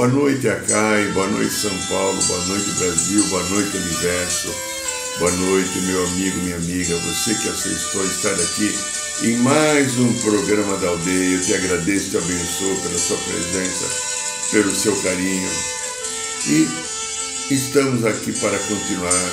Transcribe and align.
Boa 0.00 0.08
noite, 0.08 0.48
Acai, 0.48 1.08
boa 1.08 1.26
noite, 1.26 1.52
São 1.52 1.76
Paulo, 1.90 2.18
boa 2.22 2.46
noite, 2.46 2.70
Brasil, 2.78 3.22
boa 3.24 3.42
noite, 3.50 3.76
Universo, 3.76 4.48
boa 5.18 5.30
noite, 5.30 5.78
meu 5.80 6.06
amigo, 6.06 6.38
minha 6.38 6.56
amiga, 6.56 6.96
você 6.96 7.34
que 7.34 7.46
aceitou 7.46 8.02
estar 8.06 8.32
aqui 8.32 8.74
em 9.24 9.36
mais 9.42 9.98
um 9.98 10.10
programa 10.20 10.78
da 10.78 10.88
aldeia. 10.88 11.34
Eu 11.34 11.44
te 11.44 11.52
agradeço, 11.52 12.12
te 12.12 12.16
abençoo 12.16 12.76
pela 12.80 12.98
sua 12.98 13.18
presença, 13.18 13.84
pelo 14.50 14.74
seu 14.74 14.96
carinho. 15.02 15.50
E 16.46 16.68
estamos 17.52 18.02
aqui 18.06 18.32
para 18.40 18.58
continuar 18.58 19.32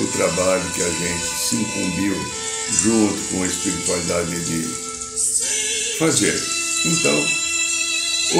o 0.00 0.06
trabalho 0.12 0.64
que 0.70 0.82
a 0.82 0.88
gente 0.88 1.26
se 1.26 1.56
incumbiu 1.56 2.14
junto 2.72 3.22
com 3.28 3.42
a 3.42 3.46
espiritualidade 3.46 4.40
de 4.46 5.96
fazer. 5.98 6.42
Então, 6.86 7.26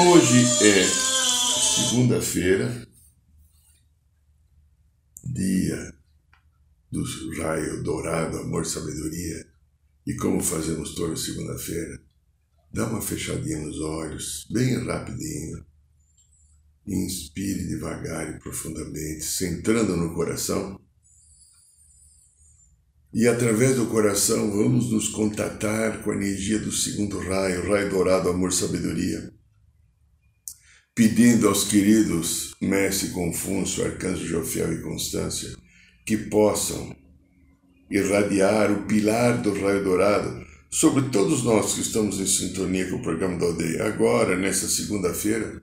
hoje 0.07 0.43
é 0.61 1.06
segunda-feira, 1.77 2.87
dia 5.23 5.93
do 6.91 7.03
raio 7.37 7.83
dourado, 7.83 8.39
amor, 8.39 8.65
sabedoria, 8.65 9.47
e 10.05 10.15
como 10.15 10.41
fazemos 10.41 10.95
toda 10.95 11.15
segunda-feira, 11.15 12.01
dá 12.73 12.87
uma 12.87 13.01
fechadinha 13.01 13.59
nos 13.59 13.79
olhos, 13.79 14.47
bem 14.49 14.83
rapidinho, 14.85 15.63
inspire 16.87 17.67
devagar 17.67 18.35
e 18.35 18.39
profundamente, 18.39 19.23
centrando 19.23 19.95
no 19.95 20.15
coração. 20.15 20.79
E 23.13 23.27
através 23.27 23.75
do 23.75 23.85
coração 23.85 24.51
vamos 24.51 24.91
nos 24.91 25.09
contatar 25.09 26.01
com 26.01 26.11
a 26.11 26.15
energia 26.15 26.59
do 26.59 26.71
segundo 26.71 27.19
raio, 27.19 27.69
raio 27.69 27.89
dourado, 27.89 28.29
amor, 28.29 28.51
sabedoria 28.51 29.36
pedindo 30.97 31.47
aos 31.47 31.63
queridos 31.63 32.55
Mestre 32.59 33.09
Confúcio, 33.09 33.85
Arcanjo 33.85 34.25
Jofiel 34.25 34.73
e 34.73 34.81
Constância 34.81 35.55
que 36.03 36.17
possam 36.17 36.95
irradiar 37.87 38.71
o 38.71 38.87
pilar 38.87 39.39
do 39.39 39.53
raio 39.61 39.83
dourado 39.83 40.43
sobre 40.71 41.07
todos 41.09 41.43
nós 41.43 41.75
que 41.75 41.81
estamos 41.81 42.19
em 42.19 42.25
sintonia 42.25 42.89
com 42.89 42.95
o 42.95 43.01
programa 43.03 43.37
da 43.37 43.45
aldeia, 43.45 43.85
agora, 43.85 44.35
nessa 44.35 44.67
segunda-feira, 44.67 45.61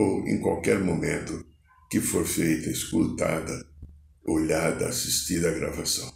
ou 0.00 0.26
em 0.26 0.40
qualquer 0.40 0.80
momento 0.80 1.46
que 1.88 2.00
for 2.00 2.26
feita, 2.26 2.68
escutada, 2.68 3.64
olhada, 4.26 4.88
assistida 4.88 5.48
à 5.48 5.52
gravação. 5.52 6.12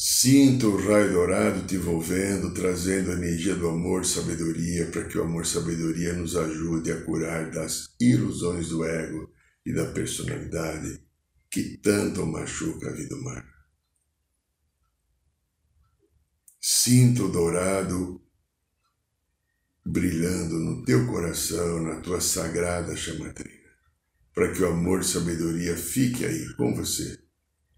Sinta 0.00 0.68
o 0.68 0.76
raio 0.76 1.12
dourado 1.12 1.66
te 1.66 1.74
envolvendo, 1.74 2.54
trazendo 2.54 3.10
a 3.10 3.14
energia 3.14 3.56
do 3.56 3.68
amor, 3.68 4.06
sabedoria, 4.06 4.86
para 4.92 5.08
que 5.08 5.18
o 5.18 5.24
amor, 5.24 5.44
sabedoria 5.44 6.12
nos 6.12 6.36
ajude 6.36 6.92
a 6.92 7.04
curar 7.04 7.50
das 7.50 7.96
ilusões 8.00 8.68
do 8.68 8.84
ego 8.84 9.34
e 9.66 9.74
da 9.74 9.90
personalidade 9.90 11.04
que 11.50 11.78
tanto 11.78 12.24
machuca 12.24 12.88
a 12.88 12.92
vida 12.92 13.16
humana. 13.16 13.52
Sinta 16.60 17.24
o 17.24 17.32
dourado 17.32 18.24
brilhando 19.84 20.60
no 20.60 20.84
teu 20.84 21.08
coração, 21.08 21.82
na 21.82 22.00
tua 22.00 22.20
sagrada 22.20 22.94
chamatrina, 22.94 23.72
para 24.32 24.52
que 24.52 24.62
o 24.62 24.68
amor, 24.68 25.02
sabedoria 25.02 25.76
fique 25.76 26.24
aí 26.24 26.54
com 26.54 26.72
você 26.72 27.18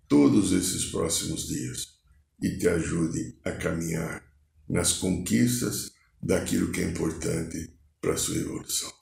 todos 0.07 0.53
esses 0.53 0.85
próximos 0.85 1.49
dias 1.49 2.00
e 2.41 2.57
te 2.57 2.69
ajude 2.69 3.39
a 3.45 3.53
caminhar 3.53 4.25
nas 4.69 4.95
conquistas 4.95 5.93
daquilo 6.23 6.73
que 6.73 6.81
é 6.81 6.85
importante 6.85 7.77
para 8.01 8.15
a 8.15 8.17
sua 8.17 8.37
evolução. 8.37 8.93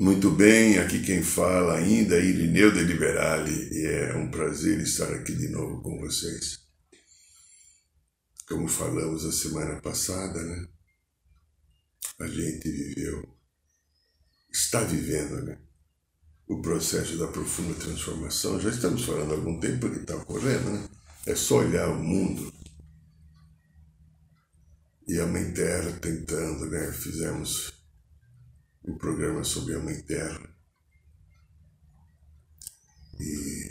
Muito 0.00 0.30
bem, 0.30 0.78
aqui 0.78 1.02
quem 1.02 1.22
fala 1.22 1.76
ainda 1.76 2.16
é 2.16 2.24
Irineu 2.24 2.72
de 2.72 2.82
Liberale 2.84 3.52
e 3.70 3.86
é 3.86 4.16
um 4.16 4.30
prazer 4.30 4.80
estar 4.80 5.12
aqui 5.12 5.34
de 5.34 5.48
novo 5.48 5.82
com 5.82 5.98
vocês. 5.98 6.60
Como 8.48 8.66
falamos 8.66 9.26
a 9.26 9.32
semana 9.32 9.78
passada, 9.82 10.42
né? 10.42 10.66
A 12.18 12.26
gente 12.26 12.70
viveu, 12.70 13.38
está 14.50 14.82
vivendo, 14.84 15.42
né? 15.44 15.60
O 16.50 16.60
processo 16.60 17.16
da 17.16 17.28
profunda 17.28 17.78
transformação. 17.78 18.60
Já 18.60 18.70
estamos 18.70 19.04
falando 19.04 19.30
há 19.30 19.36
algum 19.36 19.60
tempo 19.60 19.88
que 19.88 20.00
está 20.00 20.16
ocorrendo, 20.16 20.70
né? 20.72 20.88
É 21.24 21.34
só 21.36 21.58
olhar 21.58 21.88
o 21.88 22.02
mundo. 22.02 22.52
E 25.06 25.20
a 25.20 25.26
Mãe 25.28 25.54
Terra 25.54 25.92
tentando, 26.00 26.68
né? 26.68 26.90
Fizemos 26.92 27.72
um 28.84 28.98
programa 28.98 29.44
sobre 29.44 29.76
a 29.76 29.78
Mãe 29.78 30.02
Terra. 30.02 30.40
E 33.20 33.70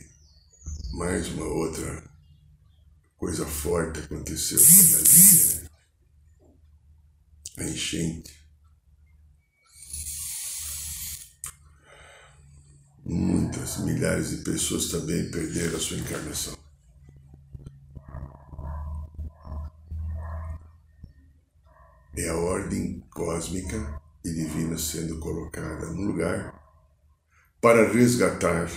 mais 0.94 1.28
uma 1.28 1.48
outra 1.48 2.10
coisa 3.18 3.46
forte 3.46 4.00
aconteceu 4.00 4.58
na 4.58 5.02
né? 5.58 5.70
A 7.58 7.64
enchente. 7.70 8.39
Muitas, 13.09 13.80
milhares 13.80 14.30
de 14.30 14.44
pessoas 14.44 14.90
também 14.90 15.31
perderam 15.31 15.78
a 15.78 15.80
sua 15.80 15.97
encarnação. 15.97 16.56
É 22.16 22.30
a 22.30 22.36
ordem 22.36 23.00
cósmica 23.09 24.00
e 24.24 24.31
divina 24.31 24.78
sendo 24.78 25.19
colocada 25.19 25.88
no 25.88 26.03
lugar 26.03 26.53
para 27.59 27.92
resgatar 27.92 28.69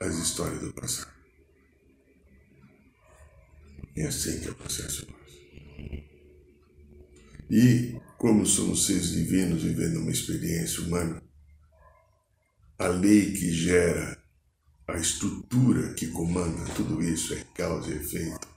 as 0.00 0.14
histórias 0.14 0.60
do 0.60 0.72
passado. 0.74 1.12
É 3.96 4.06
assim 4.06 4.38
que 4.42 4.46
é 4.46 4.50
o 4.52 4.54
processo 4.54 5.10
nosso. 5.10 5.16
E, 7.50 8.00
como 8.16 8.46
somos 8.46 8.86
seres 8.86 9.08
divinos 9.08 9.64
vivendo 9.64 9.96
uma 9.96 10.12
experiência 10.12 10.84
humana, 10.84 11.25
a 12.78 12.88
lei 12.88 13.32
que 13.32 13.52
gera 13.52 14.22
a 14.86 14.96
estrutura 14.96 15.94
que 15.94 16.08
comanda 16.08 16.64
tudo 16.74 17.02
isso 17.02 17.34
é 17.34 17.42
causa 17.54 17.90
e 17.90 17.96
efeito. 17.96 18.48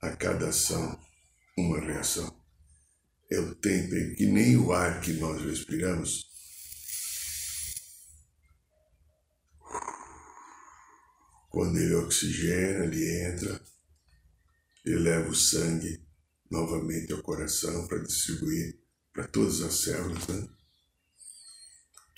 A 0.00 0.10
cada 0.16 0.48
ação, 0.48 0.98
uma 1.56 1.80
reação. 1.80 2.34
É 3.30 3.38
o 3.38 3.54
tempo 3.54 3.94
em 3.94 4.14
que 4.14 4.26
nem 4.26 4.56
o 4.56 4.72
ar 4.72 5.00
que 5.00 5.12
nós 5.14 5.40
respiramos 5.42 6.30
quando 11.48 11.78
ele 11.78 11.94
oxigena, 11.94 12.84
ele 12.84 13.26
entra, 13.26 13.62
ele 14.84 14.98
leva 14.98 15.28
o 15.28 15.34
sangue 15.34 16.04
novamente 16.50 17.12
ao 17.12 17.22
coração 17.22 17.86
para 17.86 18.02
distribuir 18.02 18.78
para 19.12 19.28
todas 19.28 19.60
as 19.62 19.74
células, 19.74 20.26
né? 20.26 20.48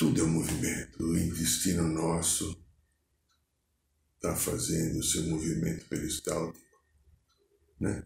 Tudo 0.04 0.20
é 0.20 0.24
movimento. 0.26 1.02
O 1.02 1.16
intestino 1.16 1.88
nosso 1.88 2.62
está 4.16 4.36
fazendo 4.36 4.98
o 4.98 5.02
seu 5.02 5.22
movimento 5.22 5.86
peristáltico. 5.86 6.62
Né? 7.80 8.04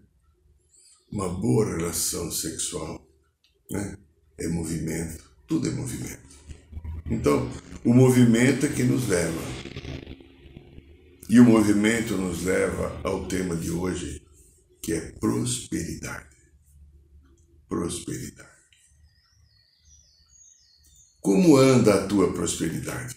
Uma 1.10 1.28
boa 1.28 1.76
relação 1.76 2.30
sexual 2.30 3.04
né? 3.68 3.98
é 4.38 4.46
movimento. 4.46 5.28
Tudo 5.48 5.66
é 5.66 5.72
movimento. 5.72 6.38
Então, 7.10 7.50
o 7.84 7.92
movimento 7.92 8.66
é 8.66 8.68
que 8.68 8.84
nos 8.84 9.08
leva. 9.08 9.40
E 11.28 11.40
o 11.40 11.44
movimento 11.44 12.16
nos 12.16 12.44
leva 12.44 13.00
ao 13.02 13.26
tema 13.26 13.56
de 13.56 13.72
hoje, 13.72 14.24
que 14.80 14.92
é 14.92 15.00
prosperidade. 15.18 16.36
Prosperidade. 17.68 18.57
Como 21.28 21.58
anda 21.58 21.92
a 21.92 22.06
tua 22.06 22.32
prosperidade? 22.32 23.14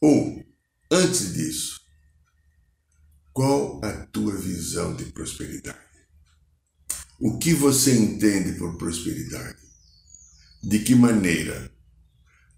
Ou, 0.00 0.40
antes 0.88 1.34
disso, 1.34 1.80
Qual 3.32 3.84
a 3.84 4.06
tua 4.06 4.36
visão 4.36 4.94
de 4.94 5.06
prosperidade? 5.06 5.98
O 7.20 7.36
que 7.36 7.52
você 7.52 7.98
entende 7.98 8.56
por 8.56 8.78
prosperidade? 8.78 9.58
De 10.62 10.78
que 10.78 10.94
maneira? 10.94 11.68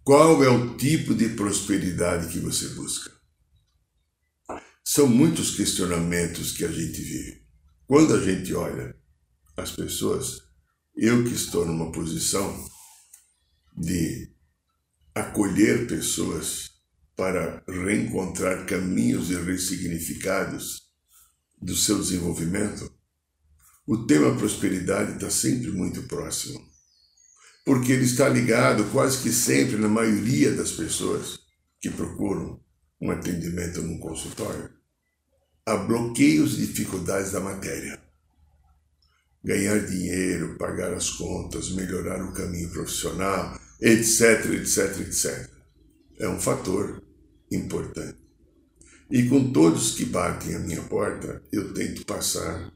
Qual 0.04 0.44
é 0.44 0.50
o 0.50 0.76
tipo 0.76 1.14
de 1.14 1.30
prosperidade 1.30 2.30
que 2.30 2.40
você 2.40 2.68
busca? 2.74 3.10
São 4.84 5.06
muitos 5.06 5.56
questionamentos 5.56 6.52
que 6.52 6.66
a 6.66 6.70
gente 6.70 7.00
vive. 7.00 7.42
Quando 7.86 8.14
a 8.14 8.20
gente 8.22 8.52
olha 8.52 8.94
as 9.56 9.72
pessoas, 9.72 10.42
eu 10.94 11.24
que 11.24 11.32
estou 11.32 11.64
numa 11.64 11.90
posição 11.90 12.70
de 13.76 14.30
acolher 15.14 15.86
pessoas 15.86 16.70
para 17.16 17.62
reencontrar 17.68 18.66
caminhos 18.66 19.30
e 19.30 19.34
ressignificados 19.34 20.82
do 21.60 21.76
seu 21.76 21.98
desenvolvimento, 21.98 22.92
o 23.86 24.06
tema 24.06 24.36
prosperidade 24.36 25.12
está 25.12 25.30
sempre 25.30 25.70
muito 25.70 26.02
próximo. 26.04 26.60
Porque 27.64 27.92
ele 27.92 28.04
está 28.04 28.28
ligado 28.28 28.90
quase 28.90 29.22
que 29.22 29.30
sempre 29.30 29.76
na 29.76 29.88
maioria 29.88 30.52
das 30.52 30.72
pessoas 30.72 31.38
que 31.80 31.90
procuram 31.90 32.60
um 33.00 33.10
atendimento 33.10 33.82
num 33.82 33.98
consultório 33.98 34.70
a 35.64 35.76
bloqueios 35.76 36.54
e 36.54 36.66
dificuldades 36.66 37.32
da 37.32 37.40
matéria. 37.40 38.00
Ganhar 39.44 39.80
dinheiro, 39.86 40.56
pagar 40.56 40.92
as 40.94 41.10
contas, 41.10 41.70
melhorar 41.70 42.24
o 42.24 42.32
caminho 42.32 42.70
profissional, 42.70 43.58
etc, 43.80 44.46
etc, 44.52 45.00
etc. 45.00 45.50
É 46.18 46.28
um 46.28 46.40
fator 46.40 47.02
importante. 47.50 48.18
E 49.10 49.28
com 49.28 49.52
todos 49.52 49.90
que 49.90 50.04
batem 50.04 50.54
a 50.54 50.58
minha 50.60 50.82
porta, 50.82 51.42
eu 51.52 51.74
tento 51.74 52.06
passar 52.06 52.72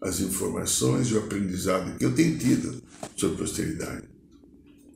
as 0.00 0.20
informações 0.20 1.08
e 1.08 1.14
o 1.14 1.18
aprendizado 1.18 1.98
que 1.98 2.04
eu 2.04 2.14
tenho 2.14 2.38
tido 2.38 2.82
sobre 3.16 3.38
posteridade. 3.38 4.08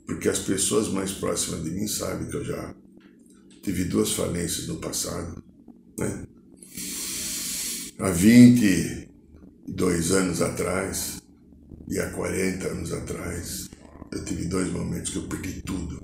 Porque 0.06 0.28
as 0.28 0.38
pessoas 0.38 0.88
mais 0.88 1.12
próximas 1.12 1.64
de 1.64 1.70
mim 1.70 1.86
sabem 1.86 2.28
que 2.28 2.36
eu 2.36 2.44
já 2.44 2.74
tive 3.62 3.84
duas 3.84 4.12
falências 4.12 4.66
no 4.68 4.76
passado, 4.76 5.42
né? 5.98 6.26
Há 7.98 8.10
22 9.66 10.12
anos 10.12 10.42
atrás 10.42 11.20
e 11.88 11.98
há 11.98 12.10
40 12.10 12.68
anos 12.68 12.92
atrás, 12.92 13.68
eu 14.12 14.24
tive 14.24 14.44
dois 14.44 14.70
momentos 14.72 15.10
que 15.10 15.16
eu 15.16 15.28
perdi 15.28 15.62
tudo. 15.62 16.00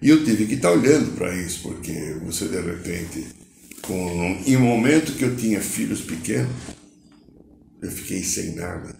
E 0.00 0.08
eu 0.08 0.24
tive 0.24 0.46
que 0.46 0.54
estar 0.54 0.70
olhando 0.70 1.14
para 1.16 1.34
isso, 1.34 1.62
porque 1.62 2.16
você 2.24 2.48
de 2.48 2.60
repente, 2.60 3.26
com, 3.82 4.40
em 4.46 4.56
um 4.56 4.60
momento 4.60 5.16
que 5.16 5.24
eu 5.24 5.36
tinha 5.36 5.60
filhos 5.60 6.00
pequenos, 6.00 6.52
eu 7.82 7.90
fiquei 7.90 8.22
sem 8.22 8.54
nada. 8.54 8.94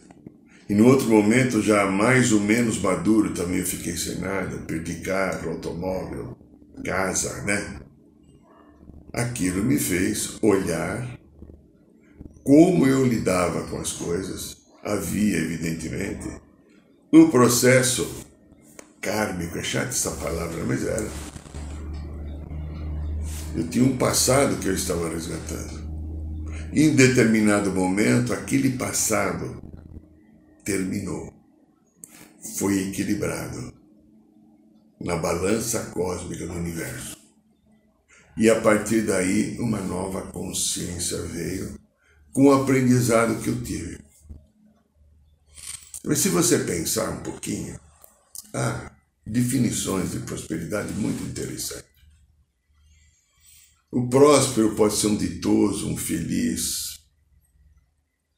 E 0.69 0.75
no 0.75 0.87
outro 0.87 1.09
momento, 1.09 1.61
já 1.63 1.87
mais 1.91 2.33
ou 2.33 2.41
menos 2.41 2.81
maduro, 2.81 3.35
também 3.35 3.59
eu 3.59 3.67
fiquei 3.67 3.97
sem 3.97 4.19
nada. 4.19 4.57
Perdi 4.59 4.97
carro, 4.97 5.51
automóvel, 5.51 6.37
casa, 6.85 7.43
né? 7.43 7.81
Aquilo 9.13 9.65
me 9.65 9.79
fez 9.79 10.39
olhar 10.41 11.20
como 12.51 12.85
eu 12.85 13.07
lidava 13.07 13.63
com 13.69 13.79
as 13.79 13.93
coisas. 13.93 14.57
Havia, 14.83 15.39
evidentemente, 15.39 16.29
um 17.13 17.31
processo 17.31 18.27
kármico, 19.01 19.57
é 19.57 19.63
chata 19.63 19.91
essa 19.91 20.11
palavra, 20.11 20.65
mas 20.65 20.85
era. 20.85 21.09
Eu 23.55 23.69
tinha 23.69 23.85
um 23.85 23.97
passado 23.97 24.59
que 24.59 24.67
eu 24.67 24.75
estava 24.75 25.09
resgatando. 25.11 25.79
Em 26.73 26.97
determinado 26.97 27.71
momento, 27.71 28.33
aquele 28.33 28.71
passado 28.71 29.63
terminou. 30.65 31.33
Foi 32.59 32.89
equilibrado 32.89 33.73
na 35.01 35.15
balança 35.15 35.91
cósmica 35.93 36.49
do 36.49 36.55
universo. 36.55 37.17
E 38.37 38.51
a 38.51 38.61
partir 38.61 39.03
daí, 39.03 39.57
uma 39.61 39.81
nova 39.81 40.23
consciência 40.33 41.23
veio 41.23 41.80
com 42.33 42.47
o 42.47 42.53
aprendizado 42.53 43.41
que 43.43 43.49
eu 43.49 43.63
tive. 43.63 43.99
Mas 46.05 46.19
se 46.21 46.29
você 46.29 46.59
pensar 46.61 47.11
um 47.11 47.23
pouquinho, 47.23 47.79
há 48.55 48.91
definições 49.27 50.13
de 50.13 50.21
prosperidade 50.21 50.93
muito 50.95 51.23
interessantes. 51.23 51.91
O 53.93 54.09
próspero 54.09 54.75
pode 54.77 54.97
ser 54.97 55.09
um 55.09 55.17
ditoso, 55.17 55.89
um 55.89 55.97
feliz, 55.97 57.01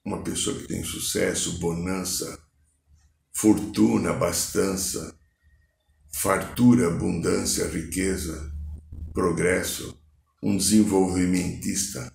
uma 0.05 0.23
pessoa 0.23 0.59
que 0.59 0.67
tem 0.67 0.83
sucesso, 0.83 1.59
bonança, 1.59 2.39
fortuna, 3.35 4.11
abastança, 4.11 5.15
fartura, 6.15 6.89
abundância, 6.89 7.69
riqueza, 7.69 8.53
progresso, 9.13 9.97
um 10.43 10.57
desenvolvimentista. 10.57 12.12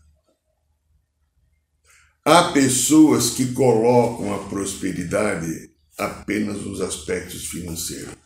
Há 2.30 2.52
pessoas 2.52 3.30
que 3.30 3.54
colocam 3.54 4.36
a 4.36 4.50
prosperidade 4.50 5.72
apenas 5.98 6.58
nos 6.62 6.82
aspectos 6.82 7.46
financeiros. 7.46 8.18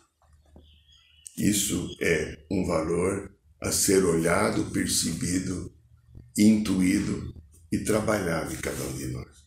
Isso 1.37 1.95
é 2.01 2.39
um 2.49 2.65
valor 2.65 3.31
a 3.61 3.71
ser 3.71 4.03
olhado, 4.03 4.71
percebido, 4.71 5.71
intuído 6.35 7.31
e 7.71 7.77
trabalhado 7.77 8.51
em 8.51 8.57
cada 8.57 8.83
um 8.85 8.97
de 8.97 9.05
nós. 9.09 9.45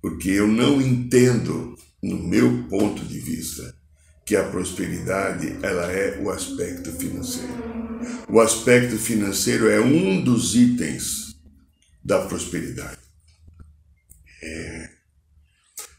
Porque 0.00 0.30
eu 0.30 0.48
não 0.48 0.82
entendo, 0.82 1.78
no 2.02 2.18
meu 2.18 2.64
ponto 2.64 3.04
de 3.04 3.20
vista, 3.20 3.76
que 4.26 4.34
a 4.34 4.42
prosperidade 4.42 5.56
ela 5.62 5.86
é 5.92 6.20
o 6.20 6.30
aspecto 6.30 6.90
financeiro. 6.90 7.54
O 8.28 8.40
aspecto 8.40 8.98
financeiro 8.98 9.70
é 9.70 9.80
um 9.80 10.20
dos 10.20 10.56
itens 10.56 11.36
da 12.04 12.26
prosperidade. 12.26 13.01
É. 14.42 14.90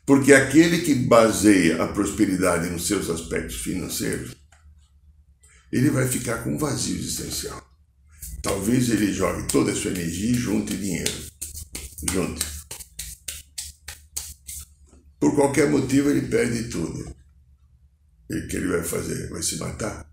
Porque 0.05 0.33
aquele 0.33 0.81
que 0.81 0.93
baseia 0.93 1.81
a 1.81 1.87
prosperidade 1.87 2.69
nos 2.69 2.87
seus 2.87 3.09
aspectos 3.09 3.61
financeiros 3.61 4.35
ele 5.71 5.89
vai 5.89 6.07
ficar 6.07 6.43
com 6.43 6.53
um 6.53 6.57
vazio 6.57 6.95
existencial. 6.95 7.59
Talvez 8.43 8.89
ele 8.89 9.11
jogue 9.11 9.47
toda 9.47 9.71
a 9.71 9.75
sua 9.75 9.89
energia 9.89 10.29
e 10.29 10.35
junte 10.35 10.77
dinheiro. 10.77 11.11
Junte. 12.11 12.45
Por 15.19 15.33
qualquer 15.33 15.67
motivo 15.71 16.11
ele 16.11 16.27
perde 16.27 16.69
tudo. 16.69 17.15
E 18.29 18.35
o 18.35 18.47
que 18.47 18.57
ele 18.57 18.67
vai 18.67 18.83
fazer? 18.83 19.29
Vai 19.29 19.41
se 19.41 19.57
matar? 19.57 20.07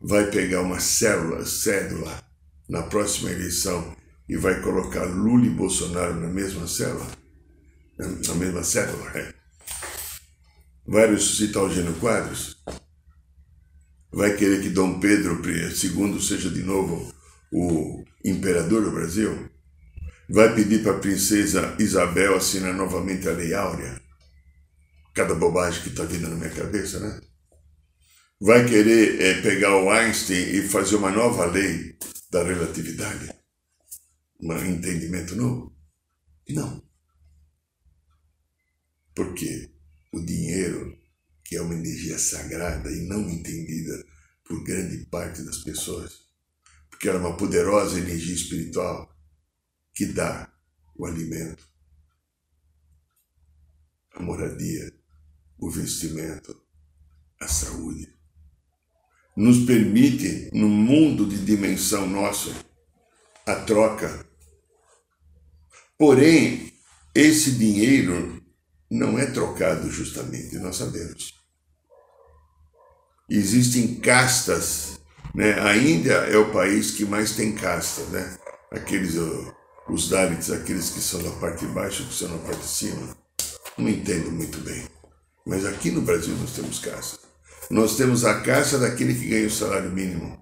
Vai 0.00 0.30
pegar 0.30 0.62
uma 0.62 0.80
célula, 0.80 1.44
cédula, 1.44 2.24
na 2.66 2.82
próxima 2.84 3.30
eleição 3.30 3.94
e 4.28 4.36
vai 4.36 4.60
colocar 4.60 5.04
Lula 5.04 5.46
e 5.46 5.50
Bolsonaro 5.50 6.20
na 6.20 6.28
mesma 6.28 6.66
célula? 6.66 7.06
Na 7.98 8.34
mesma 8.34 8.62
célula, 8.62 9.10
é. 9.14 9.34
Vai 10.86 11.10
ressuscitar 11.10 11.62
o 11.62 11.72
Gênio 11.72 11.94
Quadros? 11.94 12.62
vai 14.14 14.36
querer 14.36 14.62
que 14.62 14.70
Dom 14.70 15.00
Pedro 15.00 15.42
II 15.44 16.20
seja 16.20 16.48
de 16.48 16.62
novo 16.62 17.12
o 17.52 18.04
imperador 18.24 18.84
do 18.84 18.92
Brasil? 18.92 19.50
Vai 20.30 20.54
pedir 20.54 20.82
para 20.82 20.92
a 20.92 21.00
princesa 21.00 21.74
Isabel 21.78 22.36
assinar 22.36 22.72
novamente 22.72 23.28
a 23.28 23.32
Lei 23.32 23.52
Áurea? 23.52 24.00
Cada 25.12 25.34
bobagem 25.34 25.82
que 25.82 25.88
está 25.88 26.04
vindo 26.04 26.28
na 26.28 26.36
minha 26.36 26.50
cabeça, 26.50 26.98
né? 27.00 27.20
Vai 28.40 28.64
querer 28.64 29.20
é, 29.20 29.42
pegar 29.42 29.76
o 29.76 29.90
Einstein 29.90 30.56
e 30.56 30.62
fazer 30.62 30.96
uma 30.96 31.10
nova 31.10 31.44
lei 31.46 31.96
da 32.30 32.42
relatividade? 32.42 33.43
Um 34.40 34.52
entendimento 34.64 35.34
novo? 35.36 35.74
Não. 36.48 36.82
Porque 39.14 39.72
o 40.12 40.20
dinheiro 40.20 40.98
que 41.44 41.56
é 41.56 41.62
uma 41.62 41.74
energia 41.74 42.18
sagrada 42.18 42.90
e 42.90 43.06
não 43.06 43.28
entendida 43.28 44.04
por 44.44 44.64
grande 44.64 45.04
parte 45.06 45.42
das 45.42 45.58
pessoas, 45.58 46.24
porque 46.90 47.08
ela 47.08 47.18
é 47.18 47.20
uma 47.20 47.36
poderosa 47.36 47.98
energia 47.98 48.34
espiritual 48.34 49.14
que 49.92 50.06
dá 50.06 50.52
o 50.96 51.06
alimento, 51.06 51.68
a 54.14 54.22
moradia, 54.22 54.92
o 55.58 55.70
vestimento, 55.70 56.60
a 57.40 57.46
saúde. 57.46 58.12
Nos 59.36 59.66
permite, 59.66 60.50
no 60.52 60.68
mundo 60.68 61.28
de 61.28 61.44
dimensão 61.44 62.06
nossa, 62.08 62.50
a 63.46 63.56
troca. 63.56 64.23
Porém, 65.98 66.72
esse 67.14 67.52
dinheiro 67.52 68.42
não 68.90 69.18
é 69.18 69.26
trocado 69.26 69.90
justamente, 69.90 70.56
nós 70.56 70.76
sabemos. 70.76 71.34
Existem 73.28 73.94
castas, 73.96 75.00
né? 75.34 75.58
A 75.60 75.76
Índia 75.76 76.12
é 76.12 76.36
o 76.36 76.52
país 76.52 76.90
que 76.90 77.04
mais 77.04 77.32
tem 77.32 77.52
castas, 77.52 78.08
né? 78.08 78.38
aqueles, 78.76 79.14
os 79.88 80.08
Dalits, 80.08 80.50
aqueles 80.50 80.90
que 80.90 81.00
são 81.00 81.22
da 81.22 81.30
parte 81.30 81.66
de 81.66 81.72
baixo, 81.72 82.06
que 82.06 82.14
são 82.14 82.28
na 82.28 82.38
parte 82.38 82.60
de 82.60 82.68
cima, 82.68 83.16
não 83.78 83.88
entendo 83.88 84.30
muito 84.30 84.58
bem. 84.58 84.84
Mas 85.46 85.64
aqui 85.64 85.90
no 85.90 86.02
Brasil 86.02 86.34
nós 86.36 86.52
temos 86.52 86.78
caça. 86.78 87.18
Nós 87.70 87.96
temos 87.96 88.24
a 88.24 88.40
caça 88.40 88.78
daquele 88.78 89.14
que 89.14 89.28
ganha 89.28 89.46
o 89.46 89.50
salário 89.50 89.90
mínimo. 89.90 90.38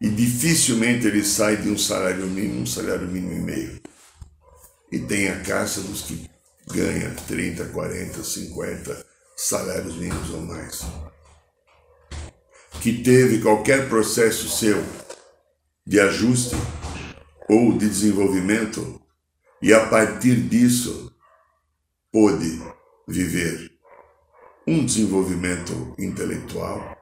E 0.00 0.08
dificilmente 0.08 1.06
ele 1.06 1.24
sai 1.24 1.56
de 1.56 1.68
um 1.68 1.78
salário 1.78 2.26
mínimo, 2.26 2.62
um 2.62 2.66
salário 2.66 3.06
mínimo 3.08 3.32
e 3.32 3.40
meio. 3.40 3.80
E 4.92 4.98
tem 4.98 5.30
a 5.30 5.40
caça 5.40 5.80
dos 5.80 6.02
que 6.02 6.30
ganha 6.70 7.14
30, 7.26 7.64
40, 7.70 8.22
50 8.22 9.06
salários 9.34 9.96
mínimos 9.96 10.28
ou 10.30 10.42
mais. 10.42 10.82
Que 12.82 13.02
teve 13.02 13.40
qualquer 13.40 13.88
processo 13.88 14.50
seu 14.50 14.84
de 15.86 15.98
ajuste 15.98 16.54
ou 17.48 17.72
de 17.72 17.88
desenvolvimento 17.88 19.00
e 19.62 19.72
a 19.72 19.86
partir 19.86 20.36
disso 20.36 21.10
pôde 22.12 22.62
viver 23.08 23.72
um 24.66 24.84
desenvolvimento 24.84 25.94
intelectual, 25.98 26.98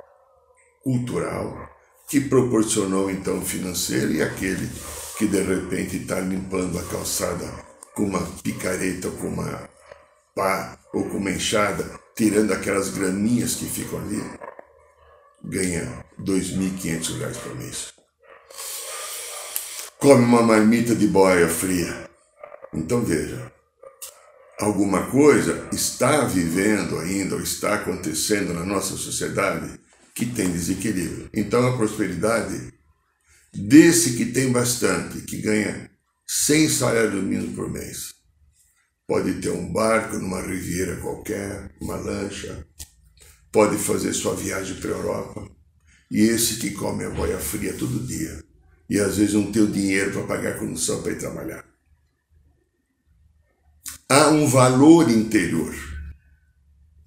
cultural, 0.82 1.68
que 2.08 2.20
proporcionou 2.20 3.10
então 3.10 3.42
financeiro 3.42 4.12
e 4.12 4.22
aquele 4.22 4.70
que 5.18 5.26
de 5.26 5.42
repente 5.42 5.96
está 5.96 6.20
limpando 6.20 6.78
a 6.78 6.84
calçada 6.84 7.69
com 7.94 8.04
uma 8.04 8.20
picareta, 8.42 9.10
com 9.10 9.28
uma 9.28 9.68
pá 10.34 10.78
ou 10.92 11.08
com 11.08 11.18
uma 11.18 11.30
enxada, 11.30 11.84
tirando 12.16 12.52
aquelas 12.52 12.90
graminhas 12.90 13.54
que 13.54 13.66
ficam 13.66 14.00
ali, 14.00 14.22
ganha 15.44 16.04
R$ 16.18 16.24
2.500 16.24 17.36
por 17.38 17.56
mês. 17.56 17.92
Come 19.98 20.24
uma 20.24 20.42
marmita 20.42 20.94
de 20.94 21.06
boia 21.06 21.48
fria. 21.48 22.08
Então 22.72 23.02
veja, 23.02 23.52
alguma 24.58 25.10
coisa 25.10 25.68
está 25.72 26.24
vivendo 26.24 26.98
ainda 26.98 27.34
ou 27.34 27.42
está 27.42 27.74
acontecendo 27.74 28.54
na 28.54 28.64
nossa 28.64 28.96
sociedade 28.96 29.78
que 30.14 30.26
tem 30.26 30.50
desequilíbrio. 30.50 31.28
Então 31.34 31.66
a 31.66 31.76
prosperidade 31.76 32.72
desse 33.52 34.16
que 34.16 34.26
tem 34.26 34.52
bastante, 34.52 35.22
que 35.22 35.38
ganha 35.38 35.89
100 36.32 36.68
salários 36.68 37.24
mínimos 37.24 37.54
por 37.56 37.68
mês, 37.68 38.14
pode 39.06 39.40
ter 39.40 39.50
um 39.50 39.72
barco 39.72 40.16
numa 40.16 40.40
riviera 40.40 41.00
qualquer, 41.00 41.74
uma 41.80 41.96
lancha, 41.96 42.64
pode 43.50 43.76
fazer 43.78 44.12
sua 44.12 44.36
viagem 44.36 44.76
para 44.80 44.90
a 44.90 44.98
Europa. 44.98 45.50
E 46.10 46.20
esse 46.20 46.58
que 46.58 46.70
come 46.70 47.04
a 47.04 47.10
boia 47.10 47.38
fria 47.38 47.72
todo 47.74 48.06
dia 48.06 48.44
e 48.88 48.98
às 48.98 49.16
vezes 49.16 49.34
não 49.34 49.50
tem 49.50 49.62
o 49.62 49.70
dinheiro 49.70 50.12
para 50.12 50.26
pagar 50.26 50.52
a 50.52 50.58
condução 50.58 51.02
para 51.02 51.12
ir 51.12 51.18
trabalhar 51.18 51.70
há 54.10 54.28
um 54.28 54.44
valor 54.48 55.08
interior. 55.08 55.72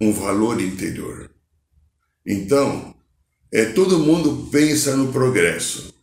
Um 0.00 0.10
valor 0.10 0.58
interior. 0.60 1.30
Então, 2.26 2.94
é, 3.52 3.66
todo 3.66 3.98
mundo 3.98 4.48
pensa 4.50 4.96
no 4.96 5.12
progresso, 5.12 5.94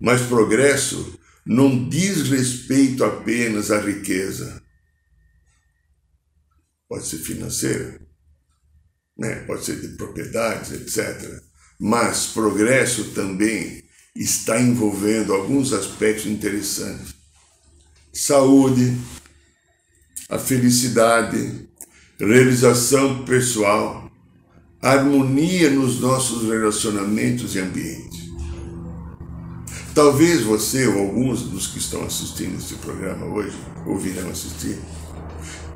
mas 0.00 0.22
progresso 0.22 1.18
não 1.44 1.88
diz 1.88 2.28
respeito 2.28 3.04
apenas 3.04 3.70
à 3.70 3.80
riqueza. 3.80 4.62
Pode 6.88 7.06
ser 7.06 7.18
financeira, 7.18 8.00
né? 9.16 9.36
pode 9.46 9.64
ser 9.64 9.80
de 9.80 9.88
propriedades, 9.96 10.72
etc. 10.72 11.42
Mas 11.78 12.26
progresso 12.26 13.12
também 13.12 13.84
está 14.14 14.60
envolvendo 14.60 15.34
alguns 15.34 15.72
aspectos 15.72 16.26
interessantes. 16.26 17.14
Saúde, 18.12 18.96
a 20.28 20.38
felicidade, 20.38 21.68
realização 22.18 23.24
pessoal, 23.24 24.10
harmonia 24.80 25.70
nos 25.70 26.00
nossos 26.00 26.48
relacionamentos 26.48 27.54
e 27.56 27.58
ambientes. 27.58 28.13
Talvez 29.94 30.42
você 30.42 30.88
ou 30.88 30.98
alguns 30.98 31.42
dos 31.42 31.68
que 31.68 31.78
estão 31.78 32.02
assistindo 32.02 32.58
esse 32.58 32.74
programa 32.74 33.26
hoje, 33.26 33.56
ou 33.86 33.96
virão 33.96 34.28
assistir, 34.28 34.76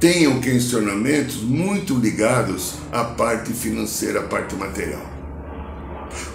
tenham 0.01 0.41
questionamentos 0.41 1.37
muito 1.37 1.95
ligados 1.95 2.75
à 2.91 3.05
parte 3.05 3.53
financeira, 3.53 4.19
à 4.19 4.23
parte 4.25 4.57
material. 4.57 5.09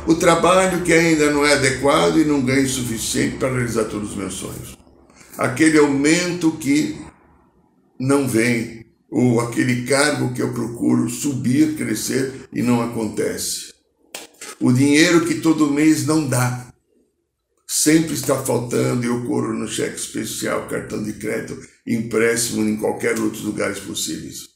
O 0.08 0.16
trabalho 0.16 0.82
que 0.84 0.94
ainda 0.94 1.30
não 1.30 1.46
é 1.46 1.56
adequado 1.56 2.18
e 2.20 2.24
não 2.24 2.42
ganha 2.42 2.64
o 2.64 2.70
suficiente 2.70 3.36
para 3.36 3.52
realizar 3.52 3.84
todos 3.86 4.12
os 4.12 4.16
meus 4.16 4.36
sonhos. 4.36 4.78
Aquele 5.38 5.78
aumento 5.78 6.52
que 6.52 6.98
não 8.00 8.30
vem, 8.30 8.86
ou 9.12 9.42
aquele 9.42 9.84
cargo 9.86 10.34
que 10.34 10.42
eu 10.42 10.54
procuro 10.54 11.10
subir, 11.10 11.76
crescer 11.76 12.48
e 12.54 12.62
não 12.62 12.82
acontece. 12.82 13.74
O 14.58 14.72
dinheiro 14.72 15.26
que 15.26 15.36
todo 15.36 15.70
mês 15.70 16.06
não 16.06 16.26
dá. 16.26 16.73
Sempre 17.76 18.14
está 18.14 18.42
faltando 18.46 19.04
e 19.04 19.08
eu 19.08 19.26
corro 19.26 19.52
no 19.52 19.68
cheque 19.68 19.96
especial, 19.96 20.68
cartão 20.68 21.04
de 21.04 21.14
crédito, 21.14 21.60
empréstimo 21.88 22.62
em 22.62 22.78
qualquer 22.78 23.20
outros 23.20 23.42
lugares 23.42 23.80
possíveis. 23.80 24.48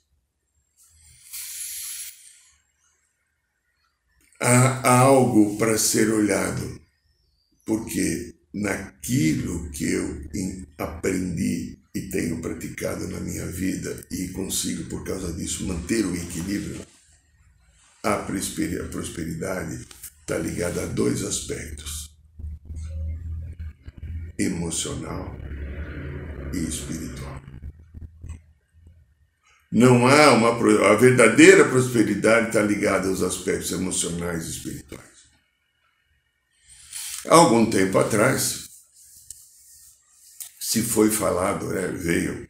Há 4.39 4.99
algo 4.99 5.57
para 5.57 5.79
ser 5.79 6.11
olhado, 6.11 6.79
porque 7.65 8.35
naquilo 8.53 9.71
que 9.71 9.91
eu 9.91 10.29
aprendi 10.77 11.79
e 11.95 12.01
tenho 12.11 12.39
praticado 12.39 13.07
na 13.07 13.19
minha 13.19 13.47
vida 13.47 14.05
e 14.11 14.27
consigo, 14.27 14.87
por 14.91 15.03
causa 15.03 15.33
disso, 15.33 15.65
manter 15.65 16.05
o 16.05 16.15
equilíbrio, 16.15 16.85
a 18.03 18.17
prosperidade 18.17 19.87
está 20.21 20.37
ligada 20.37 20.83
a 20.83 20.85
dois 20.85 21.23
aspectos: 21.23 22.06
emocional 24.37 25.35
e 26.53 26.57
espiritual. 26.57 27.41
Não 29.71 30.07
há 30.07 30.31
uma. 30.33 30.49
A 30.91 30.95
verdadeira 30.95 31.67
prosperidade 31.67 32.47
está 32.47 32.61
ligada 32.61 33.09
aos 33.09 33.21
aspectos 33.21 33.71
emocionais 33.71 34.45
e 34.45 34.51
espirituais. 34.51 35.05
Há 37.27 37.35
algum 37.35 37.69
tempo 37.69 37.97
atrás, 37.99 38.69
se 40.59 40.81
foi 40.81 41.11
falado, 41.11 41.67
né, 41.67 41.87
veio, 41.87 42.47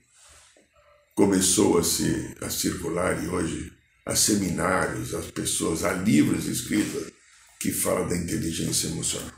começou 1.15 1.79
a, 1.79 1.83
se, 1.83 2.35
a 2.41 2.49
circular 2.49 3.23
e 3.23 3.27
hoje 3.27 3.73
há 4.05 4.15
seminários, 4.15 5.15
as 5.15 5.31
pessoas, 5.31 5.83
há 5.83 5.93
livros 5.93 6.45
escritos 6.45 7.11
que 7.59 7.71
falam 7.71 8.07
da 8.07 8.15
inteligência 8.15 8.87
emocional. 8.87 9.33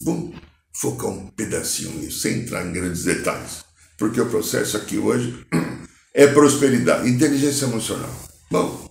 Vamos 0.00 0.40
focar 0.72 1.10
um 1.10 1.28
pedacinho 1.28 1.98
nisso, 1.98 2.20
sem 2.20 2.40
entrar 2.40 2.66
em 2.66 2.72
grandes 2.72 3.04
detalhes, 3.04 3.64
porque 3.98 4.20
o 4.20 4.28
processo 4.28 4.76
aqui 4.76 4.98
hoje 4.98 5.46
é 6.14 6.26
prosperidade, 6.28 7.08
inteligência 7.08 7.66
emocional. 7.66 8.14
Bom, 8.50 8.90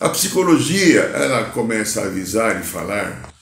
a 0.00 0.08
psicologia, 0.10 1.00
ela 1.00 1.50
começa 1.50 2.00
a 2.00 2.06
avisar 2.06 2.60
e 2.60 2.64
falar 2.64 3.34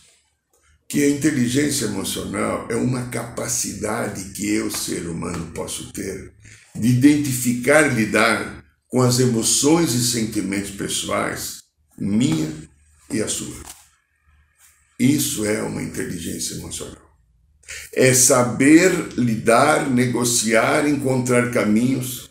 que 0.88 1.02
a 1.02 1.10
inteligência 1.10 1.86
emocional 1.86 2.66
é 2.70 2.76
uma 2.76 3.08
capacidade 3.08 4.32
que 4.32 4.48
eu, 4.48 4.70
ser 4.70 5.06
humano, 5.08 5.52
posso 5.52 5.92
ter 5.92 6.32
de 6.74 6.88
identificar 6.88 7.90
e 7.90 7.94
lidar 7.94 8.64
com 8.88 9.02
as 9.02 9.18
emoções 9.18 9.94
e 9.94 10.04
sentimentos 10.04 10.70
pessoais, 10.70 11.62
minha 11.98 12.50
e 13.10 13.22
a 13.22 13.28
sua. 13.28 13.62
Isso 14.98 15.44
é 15.44 15.62
uma 15.62 15.82
inteligência 15.82 16.54
emocional. 16.54 17.05
É 17.92 18.14
saber 18.14 18.92
lidar, 19.16 19.90
negociar, 19.90 20.88
encontrar 20.88 21.50
caminhos 21.50 22.30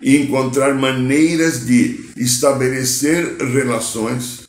e 0.00 0.16
encontrar 0.16 0.74
maneiras 0.74 1.66
de 1.66 2.12
estabelecer 2.16 3.36
relações 3.38 4.48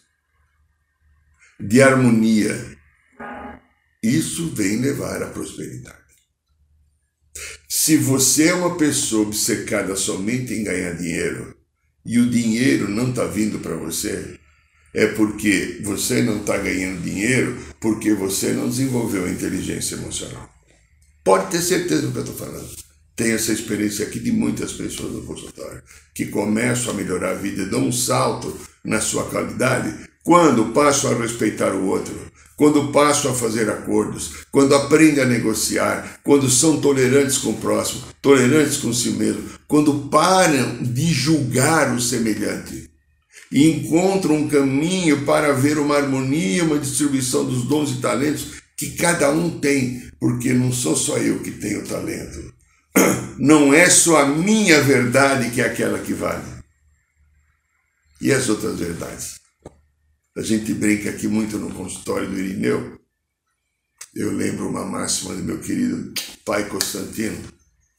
de 1.60 1.82
harmonia 1.82 2.72
isso 4.04 4.50
vem 4.56 4.82
levar 4.82 5.22
à 5.22 5.28
prosperidade. 5.28 6.00
Se 7.70 7.98
você 7.98 8.48
é 8.48 8.54
uma 8.54 8.76
pessoa 8.76 9.28
obcecada 9.28 9.96
somente 9.96 10.54
em 10.54 10.64
ganhar 10.64 10.94
dinheiro 10.94 11.56
e 12.04 12.18
o 12.18 12.30
dinheiro 12.30 12.90
não 12.90 13.12
está 13.12 13.26
vindo 13.26 13.60
para 13.60 13.76
você, 13.76 14.40
é 14.94 15.08
porque 15.08 15.80
você 15.84 16.22
não 16.22 16.38
está 16.38 16.58
ganhando 16.58 17.02
dinheiro 17.02 17.58
porque 17.80 18.14
você 18.14 18.54
não 18.54 18.70
desenvolveu 18.70 19.26
a 19.26 19.30
inteligência 19.30 19.96
emocional. 19.96 20.50
Pode 21.24 21.52
ter 21.52 21.62
certeza 21.62 22.04
do 22.04 22.12
que 22.12 22.18
eu 22.18 22.24
estou 22.24 22.48
falando. 22.48 22.70
Tenho 23.16 23.36
essa 23.36 23.52
experiência 23.52 24.06
aqui 24.06 24.20
de 24.20 24.32
muitas 24.32 24.74
pessoas 24.74 25.14
no 25.14 25.24
consultório 25.24 25.82
que 26.14 26.26
começam 26.28 26.92
a 26.92 26.94
melhorar 26.96 27.32
a 27.32 27.36
vida 27.36 27.66
dão 27.66 27.88
um 27.88 27.92
salto 27.92 28.58
na 28.84 29.00
sua 29.00 29.26
qualidade 29.26 30.10
quando 30.24 30.74
passam 30.74 31.12
a 31.12 31.16
respeitar 31.16 31.74
o 31.74 31.88
outro, 31.88 32.16
quando 32.56 32.92
passam 32.92 33.32
a 33.32 33.34
fazer 33.34 33.70
acordos, 33.70 34.46
quando 34.52 34.76
aprendem 34.76 35.24
a 35.24 35.28
negociar, 35.28 36.20
quando 36.24 36.50
são 36.50 36.80
tolerantes 36.80 37.40
com 37.40 37.52
o 37.52 37.58
próximo, 37.58 38.04
tolerantes 38.22 38.78
com 38.78 38.94
si 38.94 39.12
mesmo, 39.12 39.50
quando 39.68 40.10
param 40.10 40.84
de 40.84 41.12
julgar 41.12 41.96
o 41.96 42.00
semelhante 42.00 42.91
e 43.52 43.70
encontram 43.70 44.36
um 44.36 44.48
caminho 44.48 45.26
para 45.26 45.52
ver 45.52 45.78
uma 45.78 45.98
harmonia, 45.98 46.64
uma 46.64 46.80
distribuição 46.80 47.46
dos 47.46 47.66
dons 47.66 47.92
e 47.92 48.02
talentos 48.02 48.62
que 48.78 48.92
cada 48.92 49.30
um 49.30 49.60
tem, 49.60 50.10
porque 50.20 50.54
não 50.54 50.72
sou 50.72 50.96
só 50.96 51.18
eu 51.18 51.40
que 51.42 51.52
tenho 51.52 51.86
talento. 51.86 52.54
Não 53.38 53.74
é 53.74 53.90
só 53.90 54.22
a 54.22 54.26
minha 54.28 54.82
verdade 54.82 55.50
que 55.50 55.62
é 55.62 55.66
aquela 55.66 55.98
que 55.98 56.14
vale. 56.14 56.44
E 58.20 58.32
as 58.32 58.50
outras 58.50 58.78
verdades? 58.78 59.40
A 60.38 60.42
gente 60.42 60.74
brinca 60.74 61.10
aqui 61.10 61.28
muito 61.28 61.58
no 61.58 61.74
consultório 61.74 62.30
do 62.30 62.38
Irineu. 62.38 63.00
Eu 64.14 64.32
lembro 64.34 64.70
uma 64.70 64.86
máxima 64.86 65.34
do 65.34 65.44
meu 65.44 65.60
querido 65.60 66.14
pai 66.46 66.68
Constantino, 66.68 67.42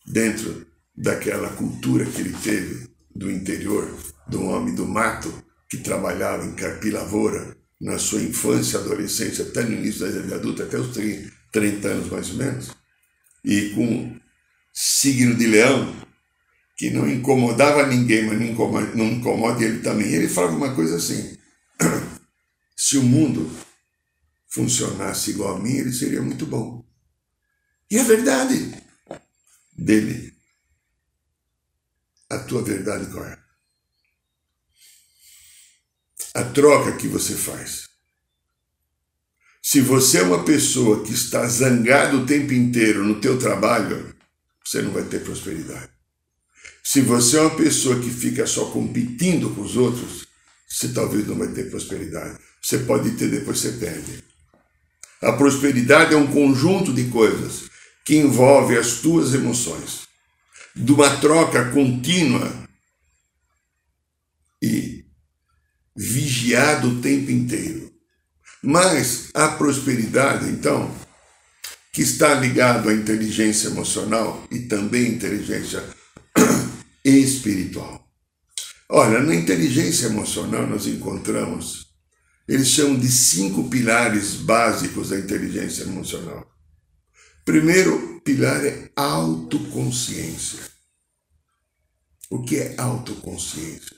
dentro 0.07 0.67
daquela 0.97 1.49
cultura 1.51 2.05
que 2.05 2.21
ele 2.21 2.37
teve 2.43 2.89
do 3.15 3.31
interior, 3.31 3.91
do 4.33 4.43
homem 4.45 4.75
do 4.75 4.87
mato, 4.87 5.33
que 5.69 5.79
trabalhava 5.79 6.45
em 6.45 6.55
carpilavoura 6.55 7.57
na 7.81 7.99
sua 7.99 8.21
infância, 8.23 8.79
adolescência, 8.79 9.45
até 9.45 9.63
no 9.63 9.73
início 9.73 10.01
da 10.01 10.21
vida 10.21 10.35
adulta, 10.37 10.65
até 10.65 10.79
os 10.79 10.97
30 11.53 11.89
anos 11.89 12.11
mais 12.11 12.31
ou 12.31 12.37
menos, 12.37 12.71
e 13.45 13.71
com 13.71 14.17
signo 14.73 15.35
de 15.35 15.47
leão, 15.47 15.95
que 16.77 16.91
não 16.91 17.09
incomodava 17.09 17.87
ninguém, 17.87 18.27
mas 18.27 18.41
não 18.41 18.47
incomoda, 18.47 18.95
não 18.95 19.07
incomoda 19.07 19.65
ele 19.65 19.81
também. 19.81 20.13
Ele 20.13 20.29
falava 20.29 20.57
uma 20.57 20.75
coisa 20.75 20.97
assim: 20.97 21.39
se 22.77 22.97
o 22.97 23.03
mundo 23.03 23.51
funcionasse 24.49 25.31
igual 25.31 25.57
a 25.57 25.61
mim, 25.61 25.77
ele 25.77 25.93
seria 25.93 26.23
muito 26.23 26.47
bom. 26.47 26.85
E 27.91 27.99
é 27.99 28.05
verdade 28.05 28.73
dele. 29.77 30.33
A 32.31 32.39
tua 32.39 32.63
verdade 32.63 33.11
qual 33.13 33.27
é? 33.27 33.42
A 36.35 36.45
troca 36.45 36.93
que 36.93 37.09
você 37.09 37.35
faz. 37.35 37.89
Se 39.63 39.81
você 39.81 40.19
é 40.19 40.23
uma 40.23 40.45
pessoa 40.45 41.05
que 41.05 41.13
está 41.13 41.47
zangado 41.47 42.19
o 42.19 42.27
tempo 42.27 42.53
inteiro 42.53 43.05
no 43.05 43.21
teu 43.21 43.39
trabalho, 43.39 44.15
você 44.65 44.81
não 44.81 44.93
vai 44.93 45.05
ter 45.05 45.23
prosperidade. 45.23 45.91
Se 46.83 47.01
você 47.01 47.37
é 47.37 47.43
uma 47.43 47.57
pessoa 47.57 48.01
que 48.01 48.11
fica 48.11 48.47
só 48.47 48.71
competindo 48.71 49.55
com 49.55 49.61
os 49.61 49.77
outros, 49.77 50.27
você 50.67 50.89
talvez 50.89 51.27
não 51.29 51.37
vai 51.37 51.49
ter 51.49 51.71
prosperidade. 51.71 52.39
Você 52.63 52.79
pode 52.79 53.11
ter, 53.13 53.29
depois 53.29 53.59
você 53.59 53.73
perde. 53.73 54.25
A 55.21 55.33
prosperidade 55.33 56.15
é 56.15 56.17
um 56.17 56.27
conjunto 56.27 56.93
de 56.93 57.05
coisas 57.05 57.71
que 58.05 58.17
envolve 58.17 58.77
as 58.77 58.95
tuas 58.95 59.35
emoções, 59.35 60.09
de 60.75 60.91
uma 60.93 61.15
troca 61.21 61.71
contínua 61.71 62.51
e 64.61 65.02
vigiada 65.97 66.87
o 66.87 67.01
tempo 67.01 67.31
inteiro. 67.31 67.93
Mas 68.63 69.29
a 69.35 69.49
prosperidade, 69.49 70.49
então, 70.49 70.95
que 71.93 72.03
está 72.03 72.35
ligado 72.35 72.89
à 72.89 72.95
inteligência 72.95 73.69
emocional 73.69 74.47
e 74.51 74.61
também 74.61 75.09
inteligência 75.09 75.83
espiritual. 77.05 78.07
Olha, 78.89 79.21
na 79.21 79.35
inteligência 79.35 80.07
emocional 80.07 80.67
nós 80.67 80.87
encontramos 80.87 81.93
eles 82.49 82.69
chamam 82.69 82.99
de 82.99 83.11
cinco 83.11 83.71
pilares 83.71 84.35
básicos 84.35 85.11
da 85.11 85.19
inteligência 85.19 85.85
emocional. 85.85 86.47
Primeiro 87.45 88.21
pilar 88.25 88.65
é 88.65 88.91
autoconsciência. 88.97 90.61
O 92.31 92.43
que 92.43 92.57
é 92.57 92.75
autoconsciência? 92.79 93.97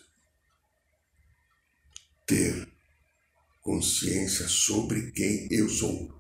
Ter 2.27 2.69
consciência 3.63 4.49
sobre 4.49 5.11
quem 5.13 5.49
eu 5.51 5.69
sou. 5.69 6.13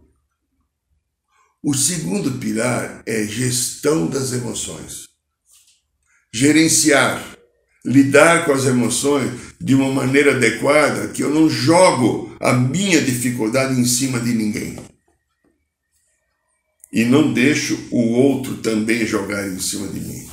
O 1.63 1.75
segundo 1.75 2.39
pilar 2.39 3.03
é 3.07 3.27
gestão 3.27 4.07
das 4.07 4.33
emoções. 4.33 5.09
Gerenciar 6.33 7.35
lidar 7.85 8.47
com 8.47 8.53
as 8.53 8.65
emoções 8.65 9.31
de 9.61 9.75
uma 9.75 9.93
maneira 9.93 10.35
adequada, 10.35 11.09
que 11.09 11.23
eu 11.23 11.31
não 11.31 11.51
jogo 11.51 12.35
a 12.41 12.53
minha 12.53 13.01
dificuldade 13.03 13.79
em 13.79 13.85
cima 13.85 14.19
de 14.19 14.33
ninguém. 14.33 14.79
E 16.93 17.05
não 17.05 17.33
deixo 17.33 17.89
o 17.91 18.13
outro 18.13 18.59
também 18.59 19.05
jogar 19.05 19.47
em 19.47 19.59
cima 19.59 19.89
de 19.89 20.01
mim. 20.01 20.29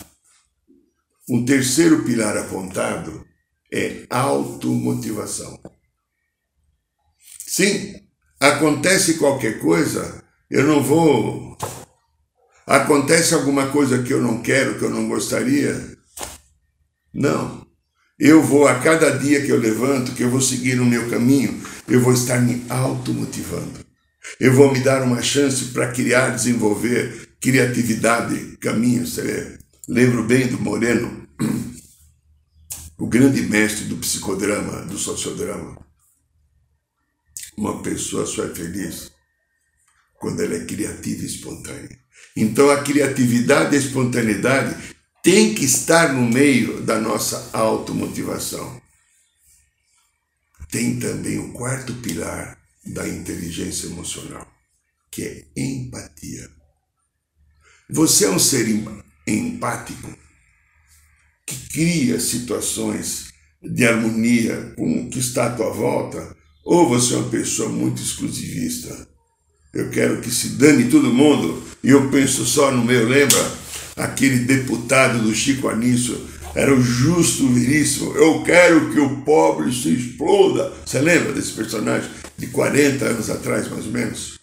Um 1.30 1.44
terceiro 1.44 2.04
pilar 2.04 2.38
apontado 2.38 3.26
é 3.72 4.06
automotivação. 4.10 5.60
Sim, 7.48 7.96
acontece 8.40 9.16
qualquer 9.16 9.60
coisa, 9.60 10.24
eu 10.50 10.66
não 10.66 10.84
vou. 10.84 11.58
Acontece 12.68 13.34
alguma 13.34 13.68
coisa 13.68 14.04
que 14.04 14.14
eu 14.14 14.22
não 14.22 14.42
quero, 14.42 14.78
que 14.78 14.86
eu 14.86 14.90
não 14.90 15.08
gostaria, 15.08 15.98
não. 17.14 17.66
Eu 18.20 18.42
vou, 18.42 18.68
a 18.68 18.80
cada 18.80 19.18
dia 19.18 19.42
que 19.42 19.52
eu 19.52 19.58
levanto, 19.58 20.14
que 20.14 20.24
eu 20.24 20.30
vou 20.30 20.42
seguir 20.42 20.80
o 20.80 20.86
meu 20.86 21.10
caminho, 21.10 21.60
eu 21.88 22.00
vou 22.00 22.14
estar 22.14 22.40
me 22.40 22.64
automotivando. 22.70 23.80
Eu 24.40 24.54
vou 24.54 24.72
me 24.72 24.80
dar 24.80 25.02
uma 25.02 25.22
chance 25.22 25.66
para 25.66 25.92
criar, 25.92 26.30
desenvolver 26.30 27.30
criatividade, 27.42 28.58
caminhos. 28.62 29.20
Lembro 29.90 30.24
bem 30.24 30.48
do 30.48 30.60
Moreno, 30.60 31.28
o 33.02 33.08
grande 33.08 33.42
mestre 33.42 33.86
do 33.86 33.98
psicodrama, 33.98 34.86
do 34.86 34.96
sociodrama. 34.96 35.76
Uma 37.58 37.82
pessoa 37.82 38.28
só 38.28 38.44
é 38.44 38.54
feliz 38.54 39.12
quando 40.20 40.44
ela 40.44 40.54
é 40.54 40.66
criativa 40.66 41.24
e 41.24 41.26
espontânea. 41.26 42.00
Então 42.38 42.70
a 42.70 42.84
criatividade 42.84 43.74
e 43.74 43.80
a 43.80 43.82
espontaneidade 43.82 44.96
tem 45.24 45.56
que 45.56 45.66
estar 45.66 46.14
no 46.14 46.22
meio 46.22 46.84
da 46.84 47.00
nossa 47.00 47.50
automotivação. 47.58 48.80
Tem 50.70 51.00
também 51.00 51.40
o 51.40 51.54
quarto 51.54 51.96
pilar 51.96 52.56
da 52.86 53.08
inteligência 53.08 53.88
emocional, 53.88 54.48
que 55.10 55.24
é 55.24 55.60
empatia. 55.60 56.48
Você 57.90 58.26
é 58.26 58.30
um 58.30 58.38
ser 58.38 58.68
empático 59.26 60.21
cria 61.72 62.20
situações 62.20 63.26
de 63.62 63.86
harmonia 63.86 64.74
com 64.76 65.02
o 65.02 65.10
que 65.10 65.20
está 65.20 65.48
à 65.48 65.52
tua 65.52 65.72
volta, 65.72 66.36
ou 66.66 66.90
você 66.90 67.14
é 67.14 67.18
uma 67.18 67.30
pessoa 67.30 67.70
muito 67.70 68.02
exclusivista? 68.02 69.08
Eu 69.74 69.90
quero 69.90 70.22
que 70.22 70.30
se 70.30 70.50
dane 70.50 70.90
todo 70.90 71.14
mundo 71.14 71.64
e 71.84 71.90
eu 71.90 72.10
penso 72.10 72.46
só 72.46 72.72
no 72.72 72.84
meu, 72.84 73.08
lembra? 73.08 73.62
aquele 73.96 74.40
deputado 74.40 75.20
do 75.20 75.34
Chico 75.34 75.68
Anísio, 75.68 76.20
era 76.56 76.74
o 76.74 76.82
justo 76.82 77.48
viríssimo. 77.48 78.14
Eu 78.16 78.44
quero 78.44 78.92
que 78.92 79.00
o 79.00 79.22
pobre 79.22 79.72
se 79.74 79.90
exploda. 79.90 80.74
Você 80.86 81.00
lembra 81.00 81.34
desse 81.34 81.54
personagem? 81.54 82.10
De 82.38 82.48
40 82.48 83.06
anos 83.06 83.30
atrás, 83.30 83.70
mais 83.70 83.86
ou 83.86 83.92
menos. 83.92 84.40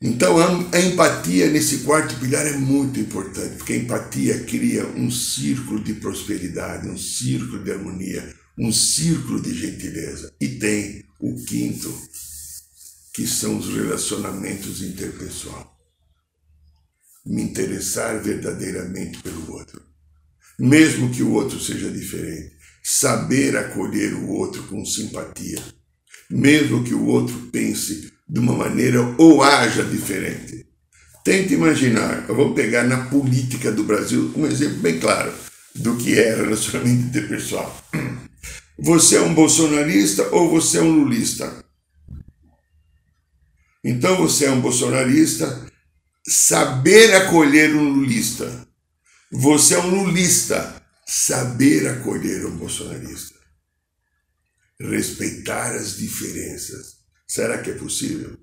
Então 0.00 0.38
a 0.38 0.80
empatia 0.80 1.50
nesse 1.50 1.78
quarto 1.78 2.18
pilar 2.20 2.46
é 2.46 2.56
muito 2.56 3.00
importante, 3.00 3.56
porque 3.56 3.72
a 3.72 3.76
empatia 3.76 4.44
cria 4.44 4.86
um 4.86 5.10
círculo 5.10 5.82
de 5.82 5.94
prosperidade, 5.94 6.88
um 6.88 6.96
círculo 6.96 7.64
de 7.64 7.72
harmonia, 7.72 8.34
um 8.56 8.72
círculo 8.72 9.40
de 9.42 9.52
gentileza. 9.52 10.32
E 10.40 10.48
tem 10.48 11.04
o 11.18 11.34
quinto, 11.44 11.92
que 13.12 13.26
são 13.26 13.58
os 13.58 13.74
relacionamentos 13.74 14.82
interpessoais 14.82 15.78
me 17.28 17.42
interessar 17.42 18.22
verdadeiramente 18.22 19.22
pelo 19.22 19.52
outro. 19.52 19.82
Mesmo 20.58 21.10
que 21.10 21.22
o 21.22 21.32
outro 21.32 21.60
seja 21.60 21.90
diferente, 21.90 22.56
saber 22.82 23.56
acolher 23.56 24.14
o 24.14 24.28
outro 24.28 24.62
com 24.64 24.84
simpatia. 24.84 25.62
Mesmo 26.30 26.82
que 26.82 26.94
o 26.94 27.06
outro 27.06 27.36
pense 27.52 28.12
de 28.28 28.40
uma 28.40 28.52
maneira 28.52 29.00
ou 29.18 29.42
haja 29.42 29.82
diferente. 29.84 30.66
Tente 31.24 31.54
imaginar, 31.54 32.26
vamos 32.26 32.54
pegar 32.54 32.84
na 32.84 33.06
política 33.06 33.72
do 33.72 33.84
Brasil 33.84 34.32
um 34.36 34.46
exemplo 34.46 34.78
bem 34.78 34.98
claro 34.98 35.32
do 35.74 35.96
que 35.96 36.18
é 36.18 36.34
relacionamento 36.34 37.06
interpessoal. 37.06 37.84
Você 38.78 39.16
é 39.16 39.20
um 39.20 39.34
bolsonarista 39.34 40.28
ou 40.34 40.50
você 40.50 40.78
é 40.78 40.82
um 40.82 40.90
lulista? 40.90 41.64
Então 43.84 44.16
você 44.16 44.46
é 44.46 44.50
um 44.50 44.60
bolsonarista 44.60 45.66
saber 46.28 47.14
acolher 47.14 47.74
um 47.74 47.88
lulista. 47.88 48.68
Você 49.32 49.74
é 49.74 49.78
um 49.78 50.04
lulista, 50.04 50.82
saber 51.06 51.88
acolher 51.88 52.46
um 52.46 52.56
bolsonarista. 52.56 53.38
Respeitar 54.80 55.74
as 55.74 55.96
diferenças, 55.96 56.97
Será 57.28 57.62
que 57.62 57.70
é 57.70 57.74
possível? 57.74 58.38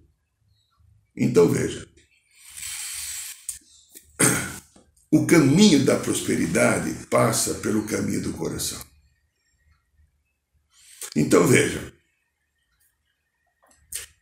Então 1.17 1.49
veja. 1.49 1.87
O 5.11 5.25
caminho 5.25 5.83
da 5.83 5.97
prosperidade 5.97 6.93
passa 7.07 7.55
pelo 7.55 7.87
caminho 7.87 8.21
do 8.21 8.33
coração. 8.33 8.83
Então 11.15 11.47
veja. 11.47 11.93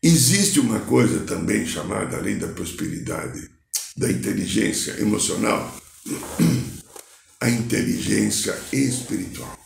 Existe 0.02 0.60
uma 0.60 0.82
coisa 0.82 1.26
também 1.26 1.66
chamada, 1.66 2.18
além 2.18 2.38
da 2.38 2.48
prosperidade, 2.48 3.50
da 3.98 4.12
inteligência 4.12 5.00
emocional, 5.00 5.76
a 7.40 7.50
inteligência 7.50 8.54
espiritual. 8.72 9.58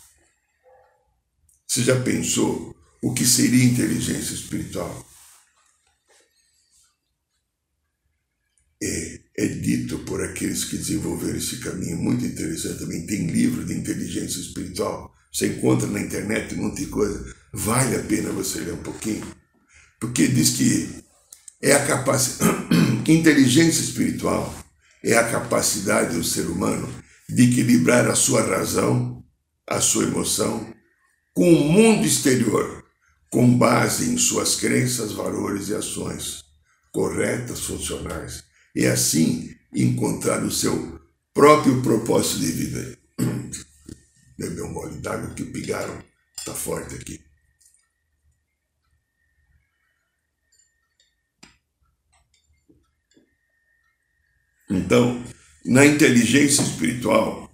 Você 1.68 1.84
já 1.84 2.00
pensou 2.02 2.77
o 3.02 3.14
que 3.14 3.26
seria 3.26 3.64
inteligência 3.64 4.34
espiritual? 4.34 5.06
É, 8.82 9.20
é 9.38 9.48
dito 9.48 10.00
por 10.00 10.24
aqueles 10.24 10.64
que 10.64 10.78
desenvolveram 10.78 11.38
esse 11.38 11.58
caminho, 11.58 11.98
muito 11.98 12.26
interessante 12.26 12.80
também. 12.80 13.06
Tem 13.06 13.28
livro 13.28 13.66
de 13.66 13.74
inteligência 13.74 14.40
espiritual, 14.40 15.14
você 15.32 15.48
encontra 15.48 15.88
na 15.88 16.00
internet 16.00 16.56
um 16.56 16.64
monte 16.64 16.86
de 16.86 16.88
coisa. 16.88 17.36
Vale 17.54 17.96
a 17.96 18.04
pena 18.04 18.32
você 18.32 18.60
ler 18.60 18.74
um 18.74 18.84
pouquinho, 18.84 19.26
porque 20.00 20.28
diz 20.28 20.52
que 20.52 21.04
é 21.62 21.74
a 21.74 21.86
capacidade. 21.86 22.68
inteligência 23.12 23.82
espiritual 23.82 24.54
é 25.04 25.16
a 25.16 25.30
capacidade 25.30 26.16
do 26.16 26.24
ser 26.24 26.48
humano 26.48 26.88
de 27.30 27.44
equilibrar 27.44 28.08
a 28.08 28.16
sua 28.16 28.42
razão, 28.42 29.24
a 29.68 29.80
sua 29.82 30.04
emoção, 30.04 30.74
com 31.34 31.54
o 31.54 31.72
mundo 31.72 32.06
exterior, 32.06 32.77
com 33.30 33.58
base 33.58 34.10
em 34.10 34.18
suas 34.18 34.56
crenças, 34.56 35.12
valores 35.12 35.70
e 35.70 35.76
ações 35.76 36.46
corretas, 36.92 37.60
funcionais, 37.62 38.44
e 38.76 38.86
assim 38.86 39.56
encontrar 39.74 40.44
o 40.44 40.52
seu 40.52 41.00
próprio 41.34 41.82
propósito 41.82 42.40
de 42.40 42.52
vida. 42.52 43.00
Beber 44.38 44.64
um 44.64 44.74
gole 44.74 44.98
d'água 45.00 45.34
que 45.34 45.44
o 45.44 45.52
pigaram 45.52 46.02
está 46.38 46.54
forte 46.54 46.96
aqui. 46.96 47.22
Então, 54.70 55.24
na 55.66 55.86
inteligência 55.86 56.62
espiritual, 56.62 57.50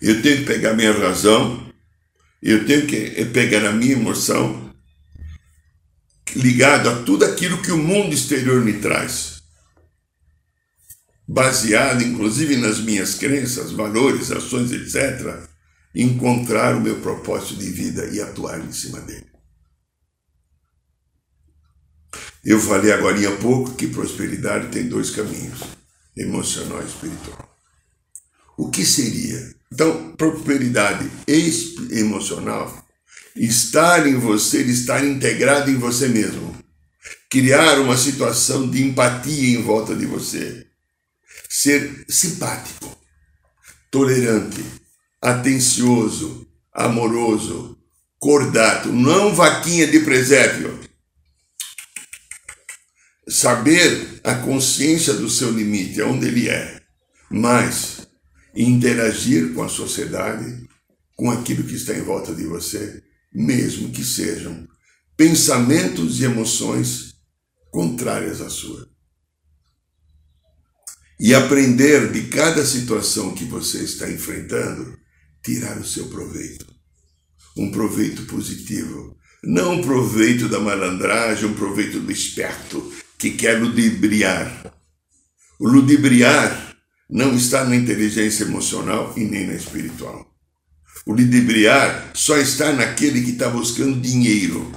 eu 0.00 0.20
tenho 0.22 0.38
que 0.38 0.44
pegar 0.44 0.74
minha 0.74 0.92
razão, 0.92 1.67
eu 2.40 2.64
tenho 2.66 2.86
que 2.86 3.24
pegar 3.26 3.66
a 3.66 3.72
minha 3.72 3.92
emoção, 3.92 4.72
ligado 6.36 6.88
a 6.88 7.02
tudo 7.02 7.24
aquilo 7.24 7.62
que 7.62 7.72
o 7.72 7.78
mundo 7.78 8.14
exterior 8.14 8.62
me 8.64 8.74
traz, 8.74 9.42
baseado 11.26 12.02
inclusive 12.02 12.56
nas 12.56 12.78
minhas 12.80 13.14
crenças, 13.14 13.72
valores, 13.72 14.30
ações, 14.30 14.72
etc., 14.72 15.48
encontrar 15.94 16.76
o 16.76 16.80
meu 16.80 17.00
propósito 17.00 17.56
de 17.56 17.70
vida 17.70 18.06
e 18.06 18.20
atuar 18.20 18.60
em 18.60 18.72
cima 18.72 19.00
dele. 19.00 19.26
Eu 22.44 22.60
falei 22.60 22.92
agora 22.92 23.28
há 23.28 23.36
pouco 23.36 23.74
que 23.74 23.88
prosperidade 23.88 24.68
tem 24.68 24.88
dois 24.88 25.10
caminhos, 25.10 25.60
emocional 26.16 26.82
e 26.82 26.86
espiritual. 26.86 27.58
O 28.56 28.70
que 28.70 28.84
seria? 28.84 29.57
Então, 29.72 30.12
prosperidade 30.16 31.10
emocional, 31.90 32.86
estar 33.36 34.06
em 34.06 34.16
você, 34.16 34.62
estar 34.62 35.04
integrado 35.04 35.70
em 35.70 35.76
você 35.76 36.08
mesmo. 36.08 36.56
Criar 37.30 37.78
uma 37.78 37.96
situação 37.96 38.68
de 38.68 38.82
empatia 38.82 39.58
em 39.58 39.62
volta 39.62 39.94
de 39.94 40.06
você. 40.06 40.66
Ser 41.48 42.04
simpático, 42.08 42.96
tolerante, 43.90 44.64
atencioso, 45.20 46.46
amoroso, 46.72 47.78
cordato, 48.18 48.90
não 48.90 49.34
vaquinha 49.34 49.86
de 49.86 50.00
presépio 50.00 50.88
saber 53.28 54.20
a 54.24 54.34
consciência 54.36 55.12
do 55.12 55.28
seu 55.28 55.50
limite, 55.50 56.00
onde 56.02 56.26
ele 56.26 56.48
é, 56.48 56.80
mas 57.30 57.97
interagir 58.62 59.54
com 59.54 59.62
a 59.62 59.68
sociedade, 59.68 60.66
com 61.14 61.30
aquilo 61.30 61.62
que 61.62 61.74
está 61.74 61.94
em 61.94 62.02
volta 62.02 62.34
de 62.34 62.44
você, 62.44 63.02
mesmo 63.32 63.90
que 63.90 64.04
sejam 64.04 64.66
pensamentos 65.16 66.20
e 66.20 66.24
emoções 66.24 67.14
contrárias 67.70 68.40
à 68.40 68.50
sua. 68.50 68.88
E 71.20 71.34
aprender 71.34 72.12
de 72.12 72.28
cada 72.28 72.64
situação 72.64 73.34
que 73.34 73.44
você 73.44 73.78
está 73.78 74.10
enfrentando, 74.10 74.96
tirar 75.42 75.78
o 75.78 75.84
seu 75.84 76.08
proveito. 76.08 76.66
Um 77.56 77.70
proveito 77.70 78.22
positivo. 78.26 79.16
Não 79.42 79.74
um 79.74 79.82
proveito 79.82 80.48
da 80.48 80.60
malandragem, 80.60 81.48
um 81.48 81.54
proveito 81.54 81.98
do 82.00 82.10
esperto, 82.10 82.92
que 83.18 83.32
quer 83.32 83.60
ludibriar. 83.60 84.72
O 85.58 85.68
ludibriar 85.68 86.67
não 87.08 87.34
está 87.34 87.64
na 87.64 87.74
inteligência 87.74 88.44
emocional 88.44 89.14
e 89.16 89.24
nem 89.24 89.46
na 89.46 89.54
espiritual. 89.54 90.26
O 91.06 91.12
ludibriar 91.12 92.10
só 92.14 92.36
está 92.36 92.72
naquele 92.72 93.22
que 93.22 93.30
está 93.30 93.48
buscando 93.48 94.00
dinheiro, 94.00 94.70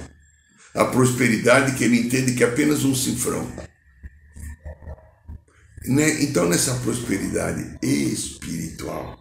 a 0.74 0.86
prosperidade 0.86 1.76
que 1.76 1.84
ele 1.84 2.00
entende 2.00 2.34
que 2.34 2.42
é 2.42 2.46
apenas 2.46 2.84
um 2.84 2.94
cifrão. 2.94 3.46
Né? 5.84 6.22
Então, 6.22 6.48
nessa 6.48 6.74
prosperidade 6.76 7.76
espiritual, 7.82 9.18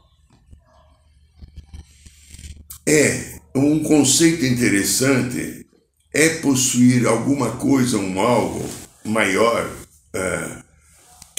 é 2.88 3.40
um 3.56 3.84
conceito 3.84 4.46
interessante 4.46 5.66
é 6.14 6.30
possuir 6.40 7.08
alguma 7.08 7.52
coisa, 7.58 7.98
um 7.98 8.20
algo 8.20 8.70
maior 9.06 9.66
uh, 9.66 10.64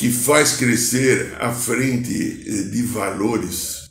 que 0.03 0.11
faz 0.11 0.55
crescer 0.57 1.33
à 1.39 1.53
frente 1.53 2.13
eh, 2.45 2.63
de 2.73 2.83
valores, 2.83 3.89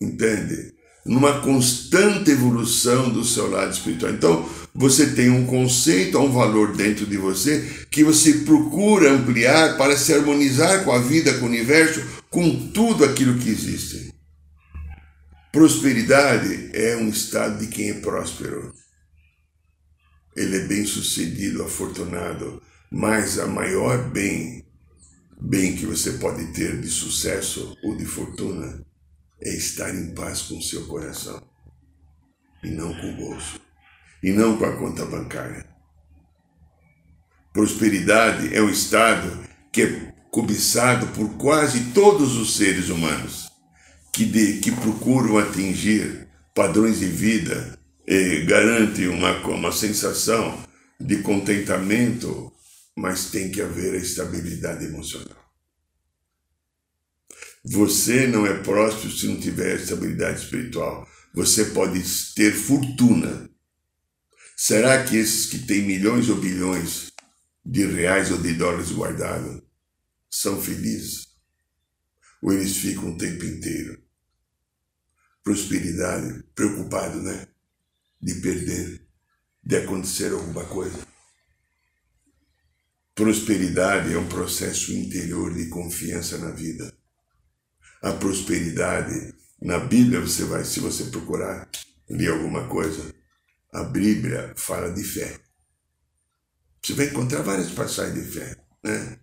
entende? 0.00 0.72
Numa 1.04 1.42
constante 1.42 2.30
evolução 2.30 3.10
do 3.10 3.22
seu 3.22 3.50
lado 3.50 3.70
espiritual. 3.70 4.12
Então, 4.12 4.48
você 4.74 5.08
tem 5.08 5.28
um 5.28 5.44
conceito, 5.44 6.18
um 6.18 6.32
valor 6.32 6.74
dentro 6.74 7.04
de 7.04 7.18
você 7.18 7.86
que 7.90 8.02
você 8.02 8.32
procura 8.46 9.12
ampliar 9.12 9.76
para 9.76 9.94
se 9.94 10.14
harmonizar 10.14 10.82
com 10.84 10.92
a 10.92 10.98
vida, 10.98 11.34
com 11.34 11.44
o 11.44 11.48
universo, 11.50 12.02
com 12.30 12.68
tudo 12.68 13.04
aquilo 13.04 13.38
que 13.38 13.50
existe. 13.50 14.10
Prosperidade 15.52 16.70
é 16.72 16.96
um 16.96 17.10
estado 17.10 17.58
de 17.58 17.66
quem 17.66 17.90
é 17.90 17.94
próspero 18.00 18.72
ele 20.36 20.56
é 20.56 20.66
bem 20.66 20.84
sucedido, 20.84 21.62
afortunado, 21.62 22.60
mas 22.90 23.38
a 23.38 23.46
maior 23.46 24.10
bem, 24.10 24.63
bem 25.44 25.76
que 25.76 25.84
você 25.84 26.12
pode 26.12 26.52
ter 26.52 26.80
de 26.80 26.88
sucesso 26.88 27.76
ou 27.82 27.96
de 27.96 28.06
fortuna 28.06 28.84
é 29.42 29.54
estar 29.54 29.94
em 29.94 30.14
paz 30.14 30.42
com 30.42 30.56
o 30.56 30.62
seu 30.62 30.86
coração 30.86 31.42
e 32.62 32.70
não 32.70 32.94
com 32.94 33.10
o 33.10 33.16
bolso 33.16 33.60
e 34.22 34.32
não 34.32 34.56
com 34.56 34.64
a 34.64 34.76
conta 34.76 35.04
bancária. 35.04 35.66
Prosperidade 37.52 38.54
é 38.54 38.62
um 38.62 38.70
estado 38.70 39.46
que 39.70 39.82
é 39.82 40.14
cobiçado 40.30 41.08
por 41.08 41.36
quase 41.36 41.92
todos 41.92 42.36
os 42.36 42.56
seres 42.56 42.88
humanos 42.88 43.50
que, 44.12 44.24
de, 44.24 44.60
que 44.60 44.72
procuram 44.72 45.36
atingir 45.36 46.26
padrões 46.54 47.00
de 47.00 47.06
vida 47.06 47.78
garante 48.46 49.06
uma, 49.06 49.38
uma 49.46 49.72
sensação 49.72 50.58
de 50.98 51.18
contentamento, 51.18 52.50
mas 52.96 53.30
tem 53.30 53.50
que 53.50 53.60
haver 53.60 53.94
a 53.94 53.98
estabilidade 53.98 54.84
emocional. 54.84 55.42
Você 57.64 58.26
não 58.26 58.46
é 58.46 58.62
próspero 58.62 59.10
se 59.10 59.26
não 59.26 59.40
tiver 59.40 59.76
estabilidade 59.76 60.42
espiritual. 60.42 61.08
Você 61.34 61.66
pode 61.66 62.02
ter 62.34 62.52
fortuna. 62.52 63.50
Será 64.56 65.02
que 65.02 65.16
esses 65.16 65.46
que 65.46 65.60
têm 65.60 65.82
milhões 65.82 66.28
ou 66.28 66.36
bilhões 66.36 67.10
de 67.64 67.86
reais 67.86 68.30
ou 68.30 68.38
de 68.38 68.52
dólares 68.52 68.92
guardados 68.92 69.62
são 70.30 70.60
felizes? 70.60 71.28
Ou 72.42 72.52
eles 72.52 72.76
ficam 72.76 73.14
o 73.14 73.18
tempo 73.18 73.44
inteiro? 73.44 74.02
Prosperidade, 75.42 76.44
preocupado, 76.54 77.20
né? 77.22 77.48
de 78.24 78.34
perder, 78.36 79.06
de 79.62 79.76
acontecer 79.76 80.32
alguma 80.32 80.64
coisa. 80.64 81.13
Prosperidade 83.14 84.12
é 84.12 84.18
um 84.18 84.26
processo 84.26 84.92
interior 84.92 85.54
de 85.54 85.66
confiança 85.66 86.36
na 86.36 86.50
vida. 86.50 86.92
A 88.02 88.10
prosperidade, 88.12 89.32
na 89.62 89.78
Bíblia 89.78 90.20
você 90.20 90.42
vai, 90.42 90.64
se 90.64 90.80
você 90.80 91.04
procurar 91.04 91.70
ler 92.10 92.32
alguma 92.32 92.66
coisa, 92.66 93.14
A 93.72 93.82
Bíblia 93.82 94.52
fala 94.56 94.92
de 94.92 95.02
fé. 95.02 95.36
Você 96.80 96.92
vai 96.92 97.06
encontrar 97.06 97.42
várias 97.42 97.70
passagens 97.70 98.24
de 98.24 98.30
fé. 98.30 98.56
Né? 98.84 99.18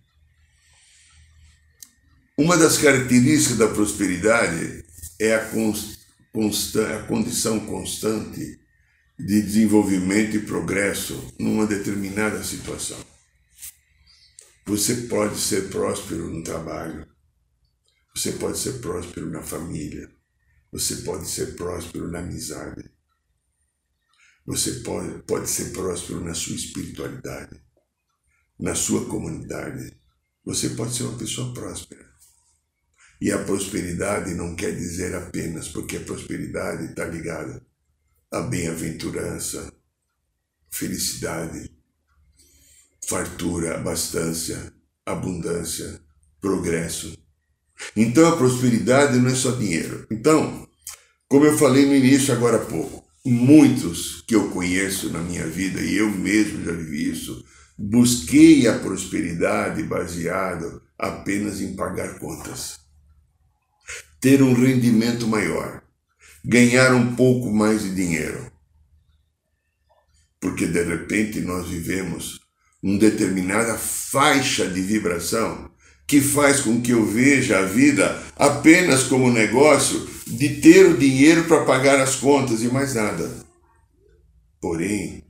Uma 2.36 2.56
das 2.58 2.76
características 2.76 3.56
da 3.56 3.68
prosperidade 3.68 4.84
é 5.18 5.34
a, 5.34 5.38
a 5.38 7.02
condição 7.06 7.60
constante 7.60 8.60
de 9.18 9.42
desenvolvimento 9.42 10.36
e 10.36 10.40
progresso 10.40 11.34
numa 11.38 11.66
determinada 11.66 12.42
situação. 12.42 13.11
Você 14.64 14.94
pode 15.08 15.38
ser 15.38 15.70
próspero 15.70 16.30
no 16.30 16.42
trabalho, 16.44 17.06
você 18.14 18.32
pode 18.32 18.58
ser 18.58 18.80
próspero 18.80 19.28
na 19.28 19.42
família, 19.42 20.08
você 20.70 20.96
pode 20.96 21.28
ser 21.28 21.56
próspero 21.56 22.08
na 22.08 22.20
amizade, 22.20 22.88
você 24.46 24.80
pode, 24.80 25.22
pode 25.24 25.50
ser 25.50 25.72
próspero 25.72 26.24
na 26.24 26.32
sua 26.32 26.54
espiritualidade, 26.54 27.60
na 28.58 28.74
sua 28.74 29.08
comunidade. 29.08 30.00
Você 30.44 30.70
pode 30.70 30.94
ser 30.94 31.04
uma 31.04 31.18
pessoa 31.18 31.52
próspera. 31.54 32.10
E 33.20 33.30
a 33.30 33.44
prosperidade 33.44 34.34
não 34.34 34.56
quer 34.56 34.74
dizer 34.76 35.14
apenas, 35.14 35.68
porque 35.68 35.96
a 35.96 36.04
prosperidade 36.04 36.86
está 36.86 37.04
ligada 37.04 37.64
à 38.32 38.40
bem-aventurança, 38.40 39.72
felicidade, 40.68 41.70
fartura, 43.12 43.76
abastância, 43.76 44.72
abundância, 45.04 46.00
progresso. 46.40 47.14
Então 47.94 48.26
a 48.26 48.36
prosperidade 48.38 49.18
não 49.18 49.28
é 49.28 49.34
só 49.34 49.50
dinheiro. 49.50 50.06
Então, 50.10 50.66
como 51.28 51.44
eu 51.44 51.58
falei 51.58 51.84
no 51.84 51.94
início 51.94 52.32
agora 52.32 52.56
há 52.56 52.64
pouco, 52.64 53.04
muitos 53.22 54.22
que 54.22 54.34
eu 54.34 54.50
conheço 54.50 55.10
na 55.10 55.18
minha 55.18 55.46
vida, 55.46 55.82
e 55.82 55.94
eu 55.96 56.08
mesmo 56.08 56.64
já 56.64 56.72
vivi 56.72 57.10
isso, 57.10 57.44
busquei 57.76 58.66
a 58.66 58.78
prosperidade 58.78 59.82
baseado 59.82 60.82
apenas 60.98 61.60
em 61.60 61.76
pagar 61.76 62.18
contas. 62.18 62.80
Ter 64.22 64.42
um 64.42 64.54
rendimento 64.54 65.28
maior, 65.28 65.82
ganhar 66.42 66.94
um 66.94 67.14
pouco 67.14 67.52
mais 67.52 67.82
de 67.82 67.94
dinheiro. 67.94 68.50
Porque 70.40 70.66
de 70.66 70.82
repente 70.82 71.40
nós 71.40 71.68
vivemos 71.68 72.41
uma 72.82 72.98
determinada 72.98 73.78
faixa 73.78 74.66
de 74.66 74.80
vibração 74.80 75.70
que 76.06 76.20
faz 76.20 76.60
com 76.60 76.82
que 76.82 76.90
eu 76.90 77.06
veja 77.06 77.60
a 77.60 77.64
vida 77.64 78.22
apenas 78.36 79.04
como 79.04 79.30
negócio 79.30 80.06
de 80.26 80.60
ter 80.60 80.86
o 80.86 80.98
dinheiro 80.98 81.44
para 81.44 81.64
pagar 81.64 82.00
as 82.00 82.16
contas 82.16 82.62
e 82.62 82.68
mais 82.68 82.94
nada. 82.94 83.30
Porém, 84.60 85.24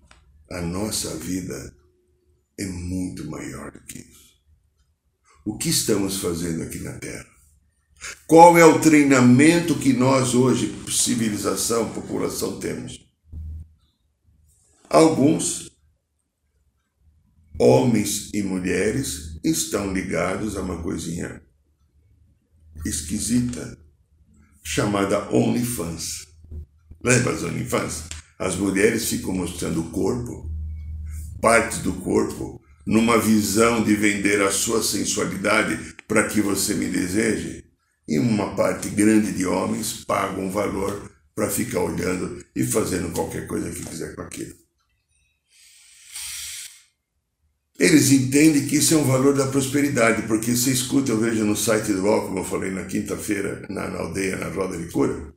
a 0.51 0.61
nossa 0.61 1.17
vida 1.17 1.75
é 2.59 2.65
muito 2.67 3.31
maior 3.31 3.71
do 3.71 3.81
que 3.81 3.99
isso. 3.99 4.33
O 5.45 5.57
que 5.57 5.69
estamos 5.69 6.19
fazendo 6.19 6.63
aqui 6.63 6.79
na 6.79 6.93
Terra? 6.93 7.27
Qual 8.27 8.59
é 8.59 8.65
o 8.65 8.81
treinamento 8.81 9.77
que 9.77 9.93
nós 9.93 10.35
hoje, 10.35 10.75
civilização, 10.91 11.93
população, 11.93 12.59
temos? 12.59 13.01
Alguns 14.91 15.72
homens 17.63 18.29
e 18.35 18.43
mulheres 18.43 19.39
estão 19.45 19.93
ligados 19.93 20.57
a 20.57 20.63
uma 20.63 20.83
coisinha 20.83 21.41
esquisita 22.85 23.79
chamada 24.65 25.33
OnlyFans. 25.33 26.27
Lembra 27.01 27.35
as 27.35 27.45
OnlyFans? 27.45 28.03
As 28.37 28.57
mulheres 28.57 29.09
ficam 29.09 29.33
mostrando 29.33 29.81
o 29.81 29.91
corpo, 29.91 30.51
partes 31.41 31.79
do 31.79 31.93
corpo, 31.93 32.61
numa 32.85 33.17
visão 33.17 33.85
de 33.85 33.95
vender 33.95 34.43
a 34.43 34.51
sua 34.51 34.83
sensualidade 34.83 35.95
para 36.09 36.27
que 36.27 36.41
você 36.41 36.75
me 36.75 36.89
deseje. 36.89 37.65
E 38.09 38.19
uma 38.19 38.57
parte 38.57 38.89
grande 38.89 39.31
de 39.31 39.47
homens 39.47 40.05
pagam 40.05 40.47
um 40.47 40.51
valor 40.51 41.13
para 41.33 41.49
ficar 41.49 41.79
olhando 41.79 42.45
e 42.57 42.65
fazendo 42.65 43.13
qualquer 43.13 43.47
coisa 43.47 43.71
que 43.71 43.85
quiser 43.85 44.17
com 44.17 44.23
aquilo. 44.23 44.62
Eles 47.79 48.13
entendem 48.13 48.67
que 48.67 48.77
isso 48.77 48.95
é 48.95 48.97
um 48.99 49.05
valor 49.05 49.35
da 49.35 49.47
prosperidade, 49.47 50.23
porque 50.29 50.55
você 50.55 50.71
escuta, 50.71 51.11
eu 51.11 51.19
vejo 51.19 51.45
no 51.45 51.57
site 51.57 51.93
do 51.93 52.03
UOL, 52.03 52.27
como 52.27 52.39
eu 52.41 52.45
falei 52.45 52.71
na 52.71 52.85
quinta-feira, 52.85 53.67
na, 53.69 53.89
na, 53.89 53.99
aldeia, 53.99 54.37
na 54.37 54.49
Roda 54.49 54.77
de 54.77 54.91
Cura, 54.91 55.35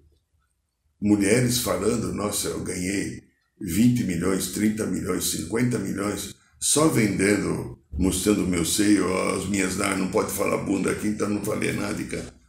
mulheres 1.01 1.59
falando, 1.59 2.13
nossa, 2.13 2.49
eu 2.49 2.61
ganhei 2.61 3.23
20 3.59 4.03
milhões, 4.03 4.49
30 4.49 4.85
milhões, 4.87 5.31
50 5.31 5.79
milhões, 5.79 6.35
só 6.59 6.89
vendendo, 6.89 7.79
mostrando 7.97 8.43
o 8.43 8.47
meu 8.47 8.65
seio, 8.65 9.11
as 9.29 9.47
minhas 9.47 9.77
nádegas, 9.77 9.99
não 9.99 10.11
pode 10.11 10.31
falar 10.31 10.57
bunda 10.57 10.91
aqui, 10.91 11.07
então 11.07 11.29
não 11.29 11.43
falei 11.43 11.71
nada, 11.71 11.95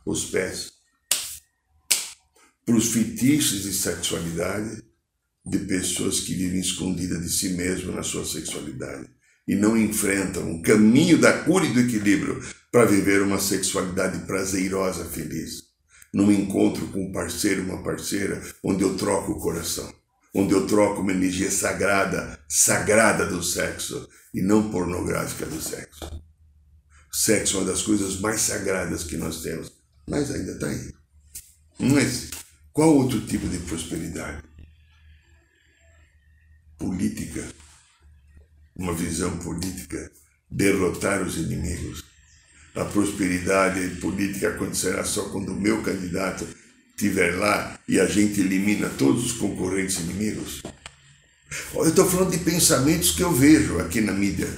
os 0.05 0.25
pés. 0.27 0.73
Para 2.65 2.75
os 2.75 2.93
fetiches 2.93 3.63
de 3.63 3.73
sexualidade 3.73 4.83
de 5.45 5.59
pessoas 5.61 6.19
que 6.19 6.35
vivem 6.35 6.61
escondidas 6.61 7.23
de 7.23 7.31
si 7.31 7.51
mesmo 7.51 7.93
na 7.93 8.03
sua 8.03 8.25
sexualidade 8.25 9.16
e 9.47 9.55
não 9.55 9.77
enfrentam 9.77 10.53
o 10.53 10.63
caminho 10.63 11.19
da 11.19 11.33
cura 11.45 11.65
e 11.65 11.73
do 11.73 11.81
equilíbrio 11.81 12.43
para 12.73 12.85
viver 12.85 13.23
uma 13.23 13.39
sexualidade 13.39 14.27
prazerosa, 14.27 15.05
feliz. 15.05 15.63
Num 16.13 16.33
encontro 16.33 16.87
com 16.89 17.07
um 17.07 17.13
parceiro, 17.13 17.63
uma 17.63 17.83
parceira, 17.83 18.43
onde 18.63 18.83
eu 18.83 18.97
troco 18.97 19.33
o 19.33 19.41
coração, 19.41 19.93
onde 20.35 20.53
eu 20.53 20.67
troco 20.67 21.01
uma 21.01 21.13
energia 21.13 21.51
sagrada, 21.51 22.39
sagrada 22.49 23.27
do 23.27 23.43
sexo 23.43 24.09
e 24.35 24.43
não 24.43 24.71
pornográfica 24.71 25.47
do 25.47 25.61
sexo. 25.61 26.23
Sexo 27.13 27.57
é 27.57 27.61
uma 27.61 27.71
das 27.71 27.83
coisas 27.83 28.21
mais 28.21 28.41
sagradas 28.41 29.05
que 29.05 29.17
nós 29.17 29.43
temos, 29.43 29.73
mas 30.09 30.31
ainda 30.31 30.53
está 30.53 30.67
aí. 30.67 30.93
Mas 31.79 32.31
qual 32.73 32.95
outro 32.95 33.21
tipo 33.21 33.49
de 33.49 33.59
prosperidade? 33.61 34.43
Política 36.79 37.43
uma 38.77 38.93
visão 38.93 39.39
política, 39.39 40.11
derrotar 40.51 41.23
os 41.23 41.37
inimigos. 41.37 42.05
A 42.75 42.85
prosperidade 42.85 43.89
política 44.01 44.51
acontecerá 44.51 45.03
só 45.03 45.31
quando 45.31 45.53
o 45.53 45.61
meu 45.61 45.83
candidato 45.83 46.47
estiver 46.91 47.37
lá 47.37 47.79
e 47.89 47.99
a 47.99 48.07
gente 48.07 48.41
elimina 48.41 48.89
todos 48.91 49.25
os 49.27 49.33
concorrentes 49.33 49.99
inimigos. 49.99 50.63
Eu 51.75 51.89
estou 51.89 52.09
falando 52.09 52.33
de 52.33 52.39
pensamentos 52.39 53.13
que 53.13 53.23
eu 53.23 53.33
vejo 53.33 53.79
aqui 53.79 54.01
na 54.01 54.13
mídia. 54.13 54.49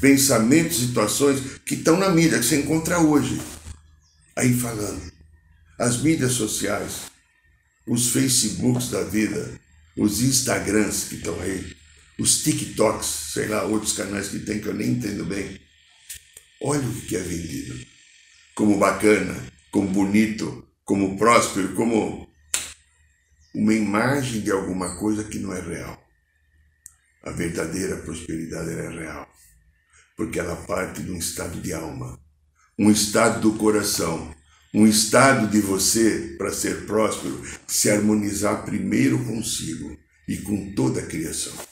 Pensamentos, 0.00 0.78
situações 0.78 1.40
que 1.64 1.74
estão 1.74 1.96
na 1.96 2.08
mídia, 2.08 2.38
que 2.38 2.44
você 2.44 2.60
encontra 2.60 2.98
hoje. 2.98 3.40
Aí 4.34 4.52
falando. 4.54 5.12
As 5.78 6.02
mídias 6.02 6.32
sociais, 6.32 7.10
os 7.86 8.10
Facebooks 8.10 8.88
da 8.88 9.02
vida, 9.02 9.60
os 9.96 10.22
Instagrams 10.22 11.04
que 11.04 11.16
estão 11.16 11.38
aí, 11.40 11.76
os 12.20 12.42
TikToks, 12.42 13.32
sei 13.32 13.48
lá, 13.48 13.64
outros 13.64 13.94
canais 13.94 14.28
que 14.28 14.40
tem 14.40 14.60
que 14.60 14.66
eu 14.66 14.74
nem 14.74 14.90
entendo 14.90 15.24
bem. 15.24 15.58
Olha 16.62 16.86
o 16.86 17.00
que 17.00 17.16
é 17.16 17.20
vendido. 17.20 17.74
Como 18.54 18.76
bacana, 18.76 19.34
como 19.70 19.88
bonito, 19.88 20.68
como 20.84 21.16
próspero, 21.16 21.74
como 21.74 22.28
uma 23.54 23.72
imagem 23.72 24.42
de 24.42 24.50
alguma 24.50 24.98
coisa 24.98 25.24
que 25.24 25.38
não 25.38 25.54
é 25.54 25.60
real. 25.60 25.98
A 27.22 27.30
verdadeira 27.30 27.96
prosperidade 27.96 28.70
é 28.70 28.88
real, 28.88 29.26
porque 30.14 30.38
ela 30.38 30.56
parte 30.56 31.02
de 31.02 31.10
um 31.10 31.16
estado 31.16 31.58
de 31.60 31.72
alma, 31.72 32.20
um 32.78 32.90
estado 32.90 33.40
do 33.40 33.58
coração, 33.58 34.34
um 34.74 34.86
estado 34.86 35.48
de 35.48 35.60
você, 35.60 36.34
para 36.36 36.52
ser 36.52 36.84
próspero, 36.84 37.42
se 37.66 37.90
harmonizar 37.90 38.64
primeiro 38.64 39.24
consigo 39.24 39.98
e 40.28 40.36
com 40.36 40.74
toda 40.74 41.00
a 41.00 41.06
criação. 41.06 41.69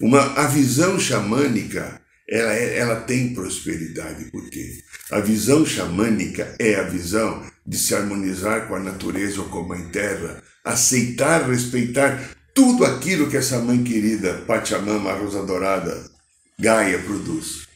Uma, 0.00 0.20
a 0.40 0.46
visão 0.46 0.98
xamânica, 0.98 2.00
ela, 2.28 2.54
é, 2.54 2.78
ela 2.78 2.96
tem 3.02 3.34
prosperidade, 3.34 4.30
por 4.30 4.48
quê? 4.48 4.82
A 5.10 5.20
visão 5.20 5.66
xamânica 5.66 6.54
é 6.58 6.76
a 6.76 6.84
visão 6.84 7.44
de 7.66 7.76
se 7.76 7.94
harmonizar 7.94 8.66
com 8.66 8.76
a 8.76 8.80
natureza 8.80 9.40
ou 9.42 9.48
com 9.48 9.60
a 9.60 9.68
mãe 9.68 9.88
terra, 9.90 10.42
aceitar, 10.64 11.48
respeitar 11.48 12.34
tudo 12.54 12.84
aquilo 12.84 13.28
que 13.28 13.36
essa 13.36 13.58
mãe 13.58 13.82
querida, 13.84 14.42
Pachamama, 14.46 15.12
Rosa 15.12 15.44
Dourada, 15.44 16.10
Gaia 16.58 16.98
produz. 17.00 17.68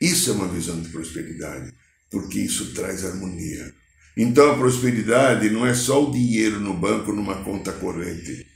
Isso 0.00 0.30
é 0.30 0.32
uma 0.32 0.48
visão 0.48 0.80
de 0.80 0.88
prosperidade, 0.88 1.72
porque 2.10 2.40
isso 2.40 2.72
traz 2.72 3.04
harmonia. 3.04 3.74
Então 4.16 4.52
a 4.52 4.56
prosperidade 4.56 5.50
não 5.50 5.66
é 5.66 5.74
só 5.74 6.04
o 6.04 6.12
dinheiro 6.12 6.60
no 6.60 6.74
banco 6.74 7.12
numa 7.12 7.44
conta 7.44 7.72
corrente. 7.72 8.46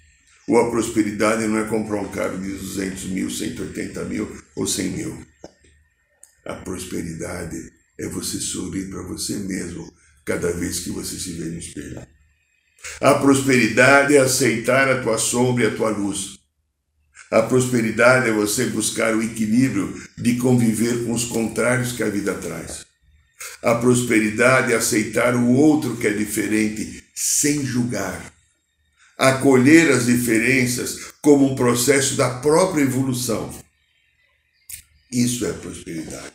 Ou 0.49 0.59
a 0.59 0.71
prosperidade 0.71 1.47
não 1.47 1.59
é 1.59 1.65
comprar 1.65 2.01
um 2.01 2.09
carro 2.09 2.39
de 2.39 2.51
200 2.51 3.05
mil, 3.07 3.31
180 3.31 4.05
mil 4.05 4.37
ou 4.57 4.67
100 4.67 4.89
mil. 4.89 5.27
A 6.45 6.55
prosperidade 6.55 7.57
é 7.99 8.09
você 8.09 8.39
sorrir 8.39 8.91
para 8.91 9.03
você 9.03 9.37
mesmo 9.37 9.93
cada 10.25 10.53
vez 10.53 10.81
que 10.81 10.91
você 10.91 11.17
se 11.17 11.33
vê 11.35 11.45
no 11.45 11.59
espelho. 11.59 12.07
A 13.01 13.15
prosperidade 13.15 14.17
é 14.17 14.19
aceitar 14.19 14.89
a 14.89 15.03
tua 15.03 15.19
sombra 15.19 15.65
e 15.65 15.67
a 15.69 15.77
tua 15.77 15.91
luz. 15.91 16.39
A 17.31 17.43
prosperidade 17.43 18.29
é 18.29 18.33
você 18.33 18.67
buscar 18.67 19.15
o 19.15 19.23
equilíbrio 19.23 19.95
de 20.19 20.37
conviver 20.37 21.05
com 21.05 21.13
os 21.13 21.25
contrários 21.25 21.93
que 21.93 22.03
a 22.03 22.09
vida 22.09 22.35
traz. 22.35 22.85
A 23.63 23.77
prosperidade 23.77 24.73
é 24.73 24.77
aceitar 24.77 25.35
o 25.35 25.53
outro 25.53 25.97
que 25.97 26.07
é 26.07 26.13
diferente, 26.13 27.05
sem 27.15 27.65
julgar. 27.65 28.32
Acolher 29.18 29.90
as 29.92 30.07
diferenças 30.07 31.12
como 31.20 31.53
um 31.53 31.55
processo 31.55 32.16
da 32.16 32.40
própria 32.40 32.83
evolução. 32.83 33.53
Isso 35.11 35.44
é 35.44 35.53
prosperidade. 35.53 36.33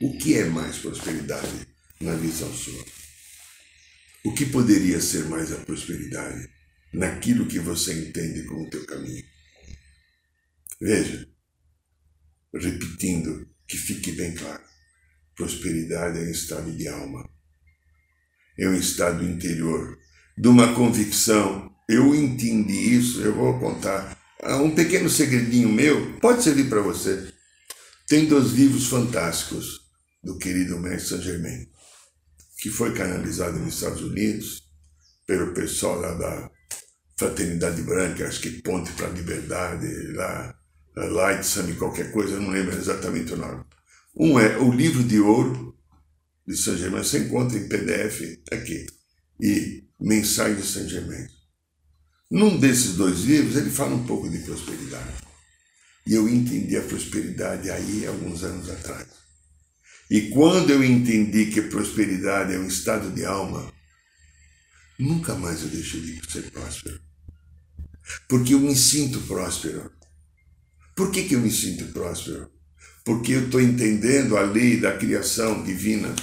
O 0.00 0.18
que 0.18 0.36
é 0.36 0.44
mais 0.44 0.76
prosperidade 0.78 1.66
na 2.00 2.14
visão 2.14 2.52
sua? 2.52 2.84
O 4.24 4.34
que 4.34 4.44
poderia 4.46 5.00
ser 5.00 5.24
mais 5.26 5.52
a 5.52 5.56
prosperidade 5.56 6.50
naquilo 6.92 7.46
que 7.46 7.60
você 7.60 7.92
entende 7.92 8.42
como 8.44 8.68
teu 8.68 8.84
caminho? 8.84 9.24
Veja, 10.80 11.28
repetindo, 12.52 13.48
que 13.68 13.76
fique 13.76 14.12
bem 14.12 14.34
claro: 14.34 14.62
prosperidade 15.36 16.18
é 16.18 16.22
um 16.22 16.30
estado 16.30 16.76
de 16.76 16.88
alma, 16.88 17.30
é 18.58 18.68
um 18.68 18.74
estado 18.74 19.24
interior, 19.24 19.98
de 20.36 20.48
uma 20.48 20.74
convicção. 20.74 21.74
Eu 21.88 22.14
entendi 22.14 22.96
isso, 22.96 23.20
eu 23.20 23.34
vou 23.34 23.58
contar. 23.58 24.18
Ah, 24.42 24.56
um 24.56 24.74
pequeno 24.74 25.08
segredinho 25.08 25.68
meu 25.68 26.18
pode 26.20 26.42
servir 26.42 26.68
para 26.68 26.80
você. 26.80 27.32
Tem 28.08 28.26
dois 28.26 28.52
livros 28.52 28.86
fantásticos 28.86 29.80
do 30.22 30.38
querido 30.38 30.78
Mestre 30.78 31.10
Saint 31.10 31.22
Germain, 31.22 31.68
que 32.58 32.70
foi 32.70 32.92
canalizado 32.94 33.58
nos 33.58 33.74
Estados 33.74 34.02
Unidos 34.02 34.62
pelo 35.26 35.52
pessoal 35.54 36.00
lá 36.00 36.14
da 36.14 36.50
Fraternidade 37.16 37.82
Branca, 37.82 38.26
acho 38.26 38.40
que 38.40 38.62
Ponte 38.62 38.92
para 38.92 39.06
a 39.06 39.10
Liberdade, 39.10 39.86
lá 40.12 40.54
Light 40.96 41.44
Sun 41.44 41.74
qualquer 41.76 42.12
coisa, 42.12 42.40
não 42.40 42.50
lembro 42.50 42.76
exatamente 42.76 43.32
o 43.32 43.36
nome. 43.36 43.64
Um 44.14 44.38
é 44.38 44.56
o 44.58 44.72
livro 44.72 45.02
de 45.02 45.20
ouro 45.20 45.76
de 46.46 46.56
Saint 46.56 46.78
Germain, 46.78 47.02
você 47.02 47.20
encontra 47.20 47.58
em 47.58 47.68
PDF 47.68 48.40
aqui, 48.52 48.86
e 49.40 49.84
Mensagem 50.00 50.56
de 50.56 50.66
Saint 50.66 50.88
Germain. 50.88 51.26
Num 52.30 52.58
desses 52.58 52.94
dois 52.94 53.20
livros, 53.20 53.56
ele 53.56 53.70
fala 53.70 53.94
um 53.94 54.04
pouco 54.04 54.28
de 54.28 54.38
prosperidade. 54.38 55.14
E 56.06 56.14
eu 56.14 56.28
entendi 56.28 56.76
a 56.76 56.82
prosperidade 56.82 57.70
aí 57.70 58.06
alguns 58.06 58.42
anos 58.42 58.68
atrás. 58.68 59.06
E 60.10 60.30
quando 60.30 60.70
eu 60.70 60.82
entendi 60.82 61.46
que 61.46 61.62
prosperidade 61.62 62.54
é 62.54 62.58
um 62.58 62.66
estado 62.66 63.10
de 63.10 63.24
alma, 63.24 63.72
nunca 64.98 65.34
mais 65.34 65.62
eu 65.62 65.68
deixei 65.68 66.00
de 66.00 66.30
ser 66.30 66.50
próspero. 66.50 67.00
Porque 68.28 68.54
eu 68.54 68.60
me 68.60 68.74
sinto 68.74 69.20
próspero. 69.22 69.90
Por 70.94 71.10
que, 71.10 71.24
que 71.24 71.34
eu 71.34 71.40
me 71.40 71.50
sinto 71.50 71.86
próspero? 71.92 72.50
Porque 73.04 73.32
eu 73.32 73.46
estou 73.46 73.60
entendendo 73.60 74.36
a 74.36 74.42
lei 74.42 74.80
da 74.80 74.96
criação 74.96 75.62
divina. 75.62 76.14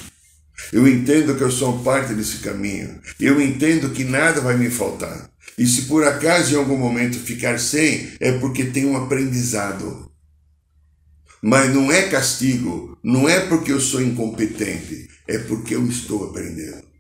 Eu 0.72 0.88
entendo 0.88 1.36
que 1.36 1.44
eu 1.44 1.52
sou 1.52 1.84
parte 1.84 2.14
desse 2.14 2.38
caminho. 2.38 3.02
Eu 3.20 3.42
entendo 3.42 3.92
que 3.92 4.04
nada 4.04 4.40
vai 4.40 4.58
me 4.58 4.70
faltar. 4.70 5.33
E 5.58 5.68
se 5.68 5.84
por 5.84 6.04
acaso 6.04 6.54
em 6.54 6.58
algum 6.58 6.78
momento 6.78 7.20
ficar 7.20 7.60
sem, 7.60 8.12
é 8.20 8.32
porque 8.40 8.66
tem 8.66 8.86
um 8.86 8.98
aprendizado. 8.98 10.12
Mas 11.42 11.74
não 11.74 11.92
é 11.92 12.04
castigo, 12.10 12.98
não 13.04 13.28
é 13.28 13.42
porque 13.42 13.72
eu 13.72 13.80
sou 13.80 14.02
incompetente, 14.02 15.10
é 15.28 15.38
porque 15.38 15.76
eu 15.76 15.86
estou 15.88 16.30
aprendendo 16.30 16.94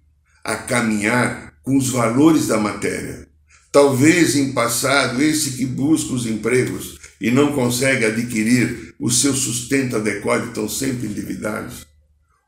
a 0.43 0.57
caminhar 0.57 1.53
com 1.63 1.77
os 1.77 1.89
valores 1.89 2.47
da 2.47 2.57
matéria. 2.57 3.27
Talvez 3.71 4.35
em 4.35 4.51
passado, 4.51 5.21
esse 5.21 5.51
que 5.51 5.65
busca 5.65 6.13
os 6.13 6.25
empregos 6.25 6.99
e 7.19 7.31
não 7.31 7.53
consegue 7.53 8.05
adquirir 8.05 8.93
o 8.99 9.09
seu 9.09 9.33
sustento 9.33 9.95
adequado, 9.95 10.47
estão 10.47 10.67
sempre 10.67 11.07
endividados. 11.07 11.87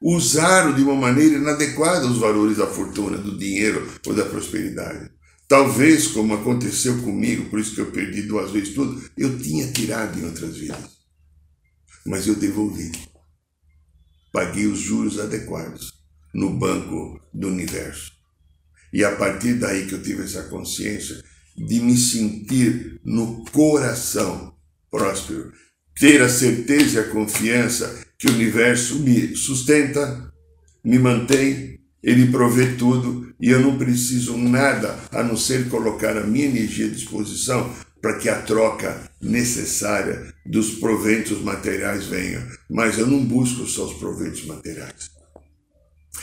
Usaram 0.02 0.74
de 0.74 0.84
uma 0.84 0.94
maneira 0.94 1.38
inadequada 1.38 2.06
os 2.06 2.18
valores 2.18 2.58
da 2.58 2.68
fortuna, 2.68 3.18
do 3.18 3.38
dinheiro 3.38 3.89
ou 4.06 4.13
da 4.13 4.26
prosperidade. 4.26 5.10
Talvez, 5.48 6.08
como 6.08 6.34
aconteceu 6.34 7.02
comigo, 7.04 7.50
por 7.50 7.60
isso 7.60 7.76
que 7.76 7.82
eu 7.82 7.92
perdi 7.92 8.24
duas 8.24 8.52
vezes 8.52 8.74
tudo, 8.74 9.04
eu 9.16 9.38
tinha 9.38 9.72
tirado 9.72 10.20
em 10.20 10.26
outras 10.26 10.58
vidas. 10.58 10.96
Mas 12.06 12.28
eu 12.28 12.36
devolvi. 12.36 12.92
Paguei 14.32 14.66
os 14.66 14.80
juros 14.80 15.20
adequados 15.20 15.94
no 16.34 16.50
banco 16.50 17.20
do 17.34 17.48
universo. 17.48 18.12
E 18.92 19.04
a 19.04 19.16
partir 19.16 19.54
daí 19.56 19.86
que 19.86 19.94
eu 19.94 20.02
tive 20.02 20.24
essa 20.24 20.44
consciência 20.44 21.24
de 21.56 21.80
me 21.80 21.96
sentir 21.96 23.00
no 23.04 23.46
coração 23.46 24.54
próspero. 24.90 25.54
Ter 25.98 26.22
a 26.22 26.30
certeza 26.30 27.00
e 27.00 27.04
a 27.04 27.10
confiança 27.10 28.06
que 28.18 28.28
o 28.28 28.34
universo 28.34 29.00
me 29.00 29.36
sustenta, 29.36 30.32
me 30.84 31.00
mantém, 31.00 31.80
ele 32.04 32.32
provê 32.32 32.76
tudo 32.76 33.25
e 33.39 33.50
eu 33.50 33.60
não 33.60 33.78
preciso 33.78 34.38
nada 34.38 34.98
a 35.12 35.24
não 35.24 35.36
ser 35.36 35.69
colocar 35.69 36.17
a 36.17 36.26
minha 36.26 36.45
energia 36.45 36.88
à 36.88 36.89
disposição 36.89 37.74
para 38.02 38.17
que 38.17 38.30
a 38.30 38.41
troca 38.41 39.10
necessária 39.21 40.34
dos 40.45 40.76
proventos 40.76 41.41
materiais 41.41 42.06
venha. 42.06 42.45
Mas 42.69 43.00
eu 43.00 43.08
não 43.08 43.26
busco 43.26 43.65
só 43.65 43.86
os 43.86 43.93
proventos 43.93 44.45
materiais. 44.45 45.10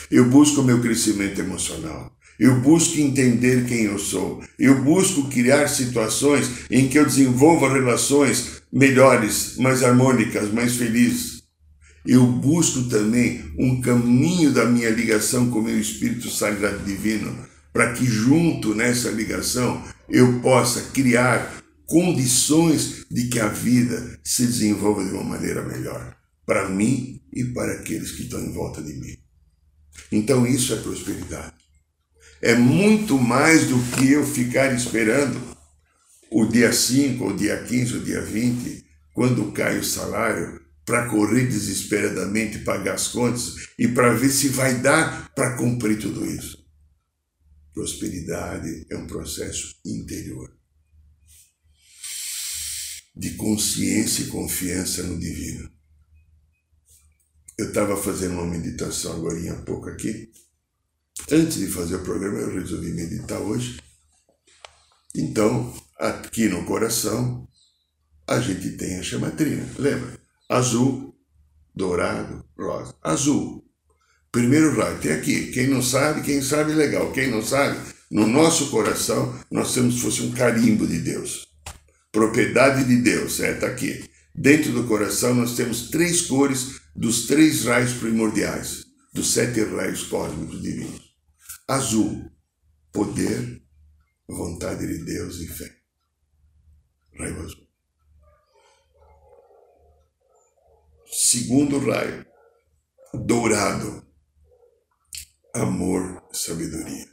Eu 0.09 0.29
busco 0.29 0.61
o 0.61 0.63
meu 0.63 0.81
crescimento 0.81 1.41
emocional. 1.41 2.11
Eu 2.39 2.59
busco 2.61 2.99
entender 2.99 3.65
quem 3.65 3.83
eu 3.83 3.99
sou. 3.99 4.41
Eu 4.57 4.81
busco 4.81 5.29
criar 5.29 5.67
situações 5.67 6.49
em 6.71 6.87
que 6.87 6.97
eu 6.97 7.05
desenvolva 7.05 7.71
relações 7.71 8.63
melhores, 8.71 9.55
mais 9.57 9.83
harmônicas, 9.83 10.51
mais 10.51 10.75
felizes. 10.75 11.32
Eu 12.05 12.25
busco 12.25 12.83
também 12.83 13.53
um 13.57 13.79
caminho 13.79 14.51
da 14.51 14.65
minha 14.65 14.89
ligação 14.89 15.49
com 15.49 15.59
o 15.59 15.63
meu 15.63 15.79
Espírito 15.79 16.29
Sagrado 16.29 16.83
Divino, 16.83 17.35
para 17.71 17.93
que 17.93 18.05
junto 18.05 18.75
nessa 18.75 19.09
ligação 19.09 19.81
eu 20.09 20.41
possa 20.41 20.81
criar 20.91 21.63
condições 21.85 23.05
de 23.09 23.27
que 23.27 23.39
a 23.39 23.47
vida 23.47 24.19
se 24.23 24.45
desenvolva 24.45 25.03
de 25.05 25.11
uma 25.11 25.23
maneira 25.23 25.61
melhor, 25.63 26.15
para 26.45 26.69
mim 26.69 27.21
e 27.31 27.43
para 27.45 27.73
aqueles 27.73 28.11
que 28.11 28.23
estão 28.23 28.39
em 28.41 28.51
volta 28.51 28.81
de 28.81 28.93
mim. 28.93 29.17
Então 30.11 30.45
isso 30.45 30.73
é 30.73 30.77
prosperidade. 30.77 31.53
É 32.41 32.55
muito 32.55 33.17
mais 33.17 33.67
do 33.67 33.79
que 33.95 34.11
eu 34.11 34.25
ficar 34.25 34.73
esperando 34.73 35.39
o 36.29 36.45
dia 36.45 36.73
5, 36.73 37.25
o 37.25 37.33
dia 37.35 37.63
15, 37.63 37.97
o 37.97 38.03
dia 38.03 38.21
20, 38.21 38.83
quando 39.13 39.51
cai 39.51 39.77
o 39.77 39.83
salário, 39.83 40.59
para 40.85 41.09
correr 41.09 41.47
desesperadamente 41.47 42.59
pagar 42.59 42.95
as 42.95 43.07
contas 43.07 43.55
e 43.77 43.87
para 43.87 44.13
ver 44.13 44.29
se 44.29 44.49
vai 44.49 44.79
dar 44.81 45.33
para 45.33 45.55
cumprir 45.55 45.99
tudo 45.99 46.25
isso. 46.25 46.63
Prosperidade 47.73 48.85
é 48.89 48.97
um 48.97 49.07
processo 49.07 49.75
interior 49.85 50.53
de 53.15 53.31
consciência 53.35 54.23
e 54.23 54.27
confiança 54.27 55.03
no 55.03 55.19
divino. 55.19 55.71
Eu 57.57 57.67
estava 57.67 57.95
fazendo 57.95 58.33
uma 58.33 58.47
meditação 58.47 59.13
agora 59.13 59.37
há 59.51 59.61
pouco 59.61 59.87
aqui. 59.87 60.31
Antes 61.31 61.59
de 61.59 61.67
fazer 61.67 61.95
o 61.95 62.03
programa, 62.03 62.39
eu 62.39 62.59
resolvi 62.59 62.91
meditar 62.91 63.39
hoje. 63.39 63.79
Então, 65.15 65.71
aqui 65.99 66.49
no 66.49 66.65
coração, 66.65 67.47
a 68.27 68.39
gente 68.39 68.71
tem 68.77 68.97
a 68.97 69.03
chamatrina, 69.03 69.63
lembra? 69.77 70.22
Azul, 70.49 71.15
dourado, 71.75 72.45
rosa. 72.57 72.95
Azul, 73.01 73.63
primeiro 74.31 74.75
raio, 74.77 74.99
tem 74.99 75.11
aqui. 75.11 75.51
Quem 75.51 75.67
não 75.67 75.81
sabe, 75.81 76.21
quem 76.21 76.41
sabe, 76.41 76.73
legal. 76.73 77.11
Quem 77.11 77.31
não 77.31 77.41
sabe, 77.41 77.79
no 78.11 78.27
nosso 78.27 78.69
coração, 78.69 79.33
nós 79.49 79.73
temos 79.73 80.01
fosse 80.01 80.21
um 80.21 80.31
carimbo 80.31 80.85
de 80.85 80.99
Deus. 80.99 81.47
Propriedade 82.11 82.85
de 82.85 83.01
Deus, 83.01 83.39
é, 83.39 83.53
tá 83.55 83.67
aqui. 83.67 84.07
Dentro 84.35 84.71
do 84.71 84.87
coração 84.87 85.33
nós 85.35 85.55
temos 85.55 85.89
três 85.89 86.21
cores 86.21 86.81
dos 86.95 87.27
três 87.27 87.65
raios 87.65 87.93
primordiais, 87.93 88.85
dos 89.13 89.33
sete 89.33 89.63
raios 89.63 90.03
cósmicos 90.03 90.61
divinos. 90.61 91.01
Azul, 91.67 92.31
poder, 92.91 93.63
vontade 94.27 94.85
de 94.85 95.03
Deus 95.03 95.39
e 95.39 95.47
fé. 95.47 95.71
Raio 97.17 97.41
azul. 97.41 97.62
Segundo 101.15 101.77
raio, 101.77 102.25
dourado, 103.13 104.03
amor, 105.53 106.23
sabedoria. 106.33 107.07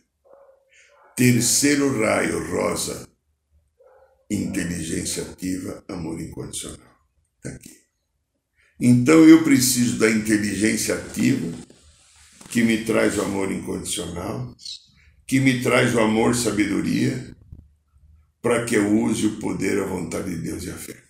Terceiro 1.15 2.01
raio, 2.01 2.51
rosa, 2.51 3.07
inteligência 4.31 5.23
ativa, 5.23 5.85
amor 5.87 6.19
incondicional. 6.19 6.97
Está 7.37 7.55
aqui. 7.55 7.77
Então 8.81 9.23
eu 9.29 9.45
preciso 9.45 9.99
da 9.99 10.11
inteligência 10.11 10.95
ativa, 10.95 11.53
que 12.49 12.63
me 12.63 12.87
traz 12.87 13.19
o 13.19 13.23
amor 13.23 13.53
incondicional, 13.53 14.57
que 15.27 15.39
me 15.41 15.63
traz 15.63 15.95
o 15.95 16.01
amor, 16.01 16.35
sabedoria, 16.35 17.37
para 18.41 18.65
que 18.65 18.77
eu 18.77 18.91
use 19.03 19.27
o 19.27 19.39
poder, 19.39 19.79
a 19.79 19.87
vontade 19.87 20.31
de 20.31 20.41
Deus 20.41 20.65
e 20.65 20.71
a 20.71 20.75
fé. 20.75 21.10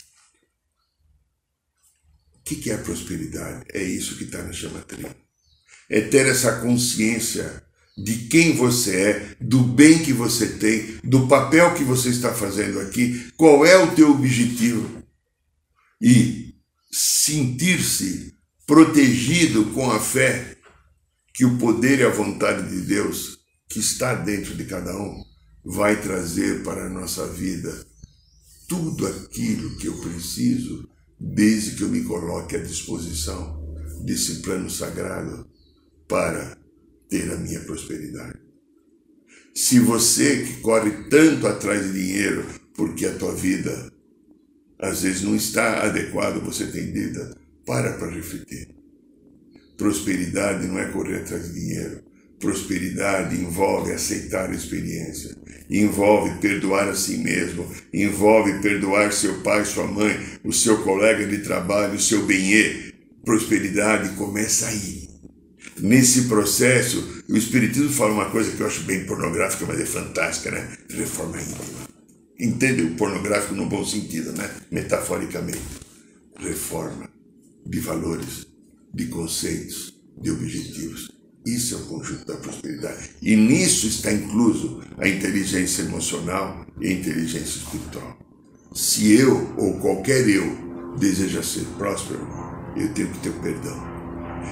O 2.55 2.61
que 2.61 2.71
é 2.71 2.77
prosperidade? 2.77 3.65
É 3.73 3.83
isso 3.83 4.17
que 4.17 4.25
está 4.25 4.43
na 4.43 4.53
chamatrina. 4.53 5.15
É 5.89 6.01
ter 6.01 6.27
essa 6.27 6.61
consciência 6.61 7.63
de 7.97 8.29
quem 8.29 8.57
você 8.57 8.97
é, 8.97 9.37
do 9.41 9.61
bem 9.61 10.03
que 10.03 10.13
você 10.13 10.47
tem, 10.55 10.99
do 11.05 11.29
papel 11.29 11.75
que 11.75 11.85
você 11.85 12.09
está 12.09 12.33
fazendo 12.33 12.81
aqui, 12.81 13.31
qual 13.37 13.65
é 13.65 13.77
o 13.77 13.95
teu 13.95 14.11
objetivo. 14.11 15.03
E 16.01 16.55
sentir-se 16.91 18.35
protegido 18.67 19.67
com 19.73 19.91
a 19.91 20.01
fé 20.01 20.57
que 21.35 21.45
o 21.45 21.59
poder 21.59 22.01
e 22.01 22.05
a 22.05 22.11
vontade 22.11 22.69
de 22.69 22.81
Deus 22.83 23.39
que 23.69 23.79
está 23.79 24.15
dentro 24.15 24.55
de 24.55 24.65
cada 24.65 24.97
um 24.97 25.23
vai 25.65 26.01
trazer 26.01 26.63
para 26.63 26.87
a 26.87 26.89
nossa 26.89 27.27
vida 27.29 27.87
tudo 28.69 29.07
aquilo 29.07 29.77
que 29.77 29.87
eu 29.87 30.01
preciso, 30.01 30.89
desde 31.21 31.77
que 31.77 31.83
eu 31.83 31.89
me 31.91 32.03
coloque 32.03 32.57
à 32.57 32.59
disposição 32.59 33.61
desse 34.03 34.37
plano 34.37 34.71
sagrado 34.71 35.47
para 36.09 36.57
ter 37.09 37.31
a 37.31 37.37
minha 37.37 37.61
prosperidade. 37.61 38.39
Se 39.55 39.79
você 39.79 40.45
que 40.45 40.61
corre 40.61 41.09
tanto 41.11 41.47
atrás 41.47 41.85
de 41.85 41.93
dinheiro 41.93 42.47
porque 42.75 43.05
a 43.05 43.19
tua 43.19 43.35
vida 43.35 43.93
às 44.79 45.03
vezes 45.03 45.23
não 45.23 45.37
está 45.37 45.85
adequada, 45.85 46.39
você 46.41 46.67
tem 46.67 46.91
dita, 46.91 47.37
para 47.67 47.99
para 47.99 48.11
refletir. 48.11 48.75
Prosperidade 49.77 50.67
não 50.67 50.79
é 50.79 50.91
correr 50.91 51.19
atrás 51.19 51.53
de 51.53 51.61
dinheiro. 51.61 52.03
Prosperidade 52.41 53.37
envolve 53.37 53.93
aceitar 53.93 54.49
a 54.49 54.55
experiência, 54.55 55.37
envolve 55.69 56.39
perdoar 56.41 56.89
a 56.89 56.95
si 56.95 57.19
mesmo, 57.19 57.71
envolve 57.93 58.61
perdoar 58.61 59.13
seu 59.13 59.43
pai, 59.43 59.63
sua 59.67 59.87
mãe, 59.87 60.19
o 60.43 60.51
seu 60.51 60.83
colega 60.83 61.27
de 61.27 61.39
trabalho, 61.39 61.95
o 61.95 62.01
seu 62.01 62.25
bem 62.25 62.91
Prosperidade 63.23 64.17
começa 64.17 64.69
aí. 64.69 65.11
Nesse 65.79 66.23
processo, 66.23 67.23
o 67.29 67.37
Espiritismo 67.37 67.91
fala 67.91 68.15
uma 68.15 68.31
coisa 68.31 68.51
que 68.51 68.61
eu 68.63 68.67
acho 68.67 68.85
bem 68.85 69.05
pornográfica, 69.05 69.67
mas 69.67 69.79
é 69.79 69.85
fantástica, 69.85 70.51
né? 70.51 70.67
Reforma 70.89 71.41
íntima. 71.41 71.89
Entende 72.39 72.83
o 72.83 72.95
pornográfico 72.95 73.55
no 73.55 73.67
bom 73.67 73.85
sentido, 73.85 74.33
né? 74.33 74.51
Metaforicamente. 74.71 75.61
Reforma 76.39 77.11
de 77.67 77.81
valores, 77.81 78.47
de 78.95 79.07
conceitos, 79.07 79.95
de 80.19 80.31
objetivos. 80.31 81.20
Isso 81.45 81.75
é 81.75 81.79
o 81.79 81.81
conjunto 81.87 82.27
da 82.27 82.35
prosperidade. 82.35 83.11
E 83.23 83.35
nisso 83.35 83.87
está 83.87 84.13
incluso 84.13 84.83
a 84.99 85.09
inteligência 85.09 85.83
emocional 85.83 86.67
e 86.79 86.89
a 86.89 86.93
inteligência 86.93 87.59
espiritual. 87.59 88.19
Se 88.75 89.13
eu 89.13 89.53
ou 89.57 89.75
qualquer 89.81 90.29
eu 90.29 90.95
deseja 90.99 91.43
ser 91.43 91.65
próspero, 91.79 92.21
eu 92.77 92.93
tenho 92.93 93.09
que 93.09 93.19
ter 93.21 93.33
perdão. 93.33 93.91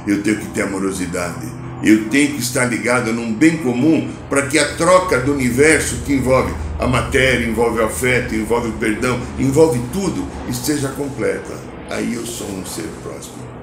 Eu 0.06 0.22
tenho 0.22 0.38
que 0.38 0.46
ter 0.48 0.62
amorosidade. 0.62 1.46
Eu 1.82 2.08
tenho 2.08 2.34
que 2.34 2.40
estar 2.40 2.64
ligado 2.64 3.12
num 3.12 3.34
bem 3.34 3.58
comum 3.58 4.10
para 4.28 4.46
que 4.46 4.58
a 4.58 4.74
troca 4.76 5.20
do 5.20 5.34
universo 5.34 5.98
que 6.06 6.14
envolve 6.14 6.52
a 6.78 6.86
matéria, 6.86 7.46
envolve 7.46 7.80
o 7.80 7.84
afeto, 7.84 8.34
envolve 8.34 8.68
o 8.68 8.72
perdão, 8.72 9.20
envolve 9.38 9.78
tudo, 9.92 10.26
esteja 10.48 10.88
completa. 10.88 11.54
Aí 11.90 12.14
eu 12.14 12.26
sou 12.26 12.48
um 12.48 12.64
ser 12.64 12.88
próspero. 13.02 13.57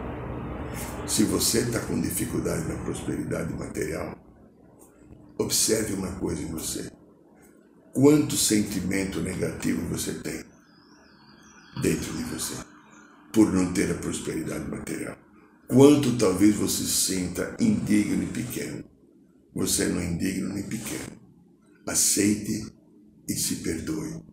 Se 1.08 1.24
você 1.24 1.60
está 1.60 1.80
com 1.82 2.02
dificuldade 2.02 2.68
na 2.68 2.84
prosperidade 2.84 3.54
material, 3.54 4.18
observe 5.38 5.94
uma 5.94 6.12
coisa 6.14 6.42
em 6.42 6.48
você. 6.48 6.92
Quanto 7.94 8.36
sentimento 8.36 9.22
negativo 9.22 9.88
você 9.88 10.16
tem 10.16 10.44
dentro 11.82 12.12
de 12.12 12.24
você 12.24 12.56
por 13.32 13.54
não 13.54 13.72
ter 13.72 13.92
a 13.92 13.96
prosperidade 13.96 14.68
material? 14.68 15.16
Quanto 15.68 16.18
talvez 16.18 16.56
você 16.56 16.84
se 16.84 17.14
sinta 17.14 17.56
indigno 17.60 18.24
e 18.24 18.28
pequeno? 18.28 18.84
Você 19.54 19.88
não 19.88 20.00
é 20.00 20.06
indigno 20.06 20.54
nem 20.54 20.64
pequeno. 20.64 21.22
Aceite 21.86 22.66
e 23.30 23.34
se 23.34 23.58
perdoe, 23.58 24.24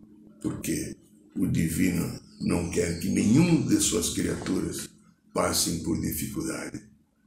porque 0.41 0.95
o 1.37 1.45
divino 1.45 2.19
não 2.41 2.71
quer 2.71 2.99
que 2.99 3.09
nenhum 3.09 3.65
de 3.67 3.79
suas 3.79 4.09
criaturas 4.09 4.92
passem 5.33 5.83
por 5.83 5.99
dificuldade 5.99 6.81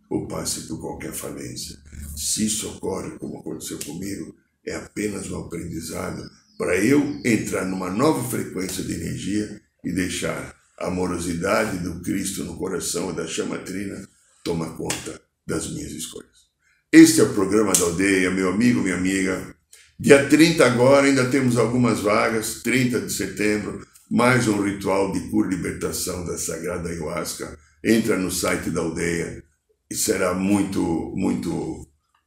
ou 0.09 0.29
passem 0.29 0.65
por 0.65 0.81
qualquer 0.81 1.13
falência. 1.13 1.77
Se 2.17 2.47
isso 2.47 2.69
ocorre, 2.69 3.19
como 3.19 3.39
aconteceu 3.39 3.79
comigo, 3.81 4.35
é 4.65 4.77
apenas 4.77 5.31
um 5.31 5.41
aprendizado 5.41 6.23
para 6.57 6.77
eu 6.77 7.21
entrar 7.25 7.65
numa 7.65 7.91
nova 7.91 8.29
frequência 8.29 8.83
de 8.83 8.95
energia 8.95 9.61
e 9.85 9.93
deixar 9.93 10.55
a 10.79 10.87
amorosidade 10.87 11.79
do 11.79 12.01
Cristo 12.01 12.45
no 12.45 12.57
coração 12.57 13.11
e 13.11 13.17
da 13.17 13.27
chama 13.27 13.59
trina 13.59 14.09
tomar 14.45 14.77
conta 14.77 15.21
das 15.47 15.71
minhas 15.71 15.93
escolhas. 15.93 16.47
Este 16.93 17.21
é 17.21 17.25
o 17.25 17.35
programa 17.35 17.73
da 17.73 17.85
aldeia, 17.85 18.31
meu 18.31 18.51
amigo, 18.51 18.81
minha 18.81 18.97
amiga. 18.97 19.55
Dia 19.99 20.29
30 20.29 20.65
agora, 20.65 21.07
ainda 21.07 21.29
temos 21.31 21.57
algumas 21.57 22.01
vagas, 22.01 22.63
30 22.63 23.01
de 23.01 23.13
setembro, 23.13 23.87
mais 24.11 24.47
um 24.47 24.63
ritual 24.63 25.13
de 25.13 25.21
cura 25.31 25.49
e 25.49 25.57
libertação 25.57 26.25
da 26.25 26.39
Sagrada 26.39 26.89
Ayahuasca. 26.89 27.59
Entra 27.89 28.19
no 28.19 28.33
site 28.33 28.69
da 28.71 28.81
aldeia 28.81 29.45
e 29.89 29.95
será 29.95 30.35
muito, 30.35 30.83
muito, 31.15 31.87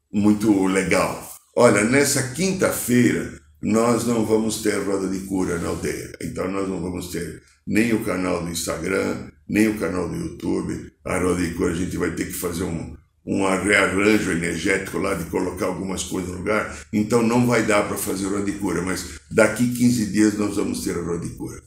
muito 0.10 0.68
legal. 0.68 1.30
Olha, 1.53 1.84
nessa 1.84 2.30
quinta-feira 2.30 3.38
nós 3.62 4.05
não 4.05 4.26
vamos 4.26 4.62
ter 4.62 4.82
roda 4.86 5.10
de 5.10 5.20
cura 5.26 5.57
na 5.57 5.68
aldeia. 5.68 6.14
Então 6.22 6.49
nós 6.49 6.70
não 6.70 6.80
vamos 6.80 7.10
ter 7.10 7.43
nem 7.68 7.93
o 7.93 8.05
canal 8.05 8.41
do 8.41 8.49
Instagram, 8.49 9.30
nem 9.49 9.68
o 9.68 9.78
canal 9.78 10.07
do 10.07 10.16
YouTube. 10.16 10.93
A 11.03 11.20
roda 11.20 11.41
de 11.41 11.53
cura 11.53 11.74
a 11.74 11.76
gente 11.76 11.97
vai 11.97 12.12
ter 12.12 12.28
que 12.28 12.34
fazer 12.34 12.64
um, 12.64 12.95
um 13.26 13.45
rearranjo 13.45 14.32
energético 14.32 14.97
lá 14.97 15.14
de 15.14 15.26
colocar 15.26 15.66
algumas 15.66 16.03
coisas 16.03 16.32
no 16.32 16.38
lugar. 16.38 16.74
Então 16.93 17.22
não 17.22 17.45
vai 17.45 17.64
dar 17.64 17.86
para 17.86 17.97
fazer 17.97 18.28
roda 18.28 18.45
de 18.45 18.53
cura, 18.53 18.82
mas 18.82 19.20
daqui 19.30 19.68
15 19.74 20.05
dias 20.05 20.38
nós 20.38 20.55
vamos 20.55 20.86
ter 20.86 20.95
a 20.95 21.01
roda 21.01 21.28
de 21.28 21.36
cura. 21.36 21.62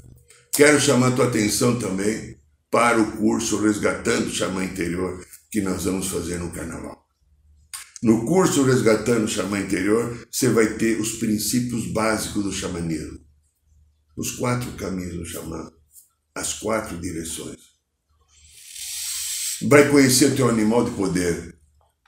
Quero 0.51 0.81
chamar 0.81 1.09
a 1.09 1.13
tua 1.13 1.27
atenção 1.27 1.79
também 1.79 2.41
para 2.73 2.99
o 2.99 3.19
curso 3.19 3.61
Resgatando 3.61 4.29
o 4.29 4.35
Xamã 4.35 4.65
Interior 4.65 5.23
que 5.51 5.61
nós 5.61 5.85
vamos 5.85 6.07
fazer 6.07 6.39
no 6.39 6.51
Carnaval. 6.51 7.07
No 8.03 8.25
curso 8.25 8.65
Resgatando 8.65 9.25
o 9.25 9.29
Xamã 9.29 9.61
Interior, 9.61 10.27
você 10.31 10.49
vai 10.49 10.79
ter 10.79 10.99
os 10.99 11.19
princípios 11.19 11.93
básicos 11.93 12.43
do 12.43 12.51
xamanismo. 12.51 13.21
Os 14.17 14.33
quatro 14.33 14.73
caminhos 14.73 15.17
do 15.17 15.25
xamã, 15.25 15.71
as 16.35 16.55
quatro 16.55 16.99
direções. 16.99 17.59
Vai 19.69 19.89
conhecer 19.89 20.33
o 20.33 20.37
teu 20.37 20.49
animal 20.49 20.85
de 20.85 20.91
poder, 20.91 21.55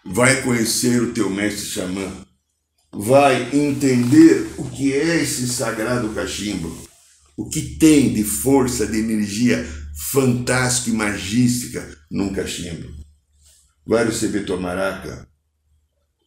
vai 0.04 0.42
conhecer 0.42 1.00
o 1.02 1.12
teu 1.14 1.30
mestre 1.30 1.66
xamã, 1.66 2.26
vai 2.92 3.54
entender 3.56 4.52
o 4.58 4.68
que 4.68 4.92
é 4.92 5.22
esse 5.22 5.48
sagrado 5.48 6.12
cachimbo, 6.14 6.76
o 7.36 7.48
que 7.48 7.78
tem 7.78 8.12
de 8.12 8.24
força, 8.24 8.86
de 8.86 8.98
energia 8.98 9.66
fantástica 9.94 10.90
e 10.90 10.92
magística 10.92 11.96
num 12.10 12.32
cachimbo. 12.32 12.92
Vai 13.86 14.04
receber 14.04 14.44
tua 14.44 14.56
maraca, 14.56 15.28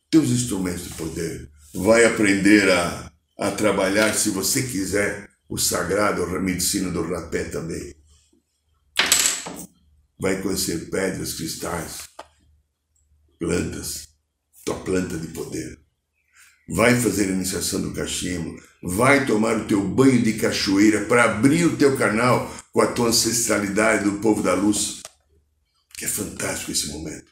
teus 0.09 0.29
instrumentos 0.29 0.83
de 0.83 0.93
poder. 0.93 1.51
Vai 1.73 2.05
aprender 2.05 2.69
a, 2.71 3.11
a 3.37 3.51
trabalhar, 3.51 4.13
se 4.13 4.29
você 4.29 4.63
quiser, 4.63 5.29
o 5.49 5.57
sagrado, 5.57 6.23
a 6.23 6.39
medicina 6.39 6.91
do 6.91 7.03
rapé 7.03 7.45
também. 7.45 7.95
Vai 10.19 10.41
conhecer 10.41 10.89
pedras, 10.89 11.33
cristais, 11.33 12.09
plantas, 13.39 14.07
tua 14.65 14.79
planta 14.83 15.17
de 15.17 15.27
poder. 15.27 15.79
Vai 16.69 16.99
fazer 16.99 17.25
a 17.25 17.33
iniciação 17.33 17.81
do 17.81 17.93
cachimbo, 17.93 18.59
vai 18.83 19.25
tomar 19.25 19.57
o 19.57 19.67
teu 19.67 19.83
banho 19.83 20.21
de 20.21 20.33
cachoeira 20.33 21.05
para 21.05 21.23
abrir 21.23 21.65
o 21.65 21.77
teu 21.77 21.97
canal 21.97 22.51
com 22.71 22.81
a 22.81 22.87
tua 22.87 23.09
ancestralidade 23.09 24.03
do 24.03 24.19
povo 24.19 24.43
da 24.43 24.53
luz, 24.53 25.01
que 25.97 26.05
é 26.05 26.07
fantástico 26.07 26.71
esse 26.71 26.87
momento. 26.89 27.31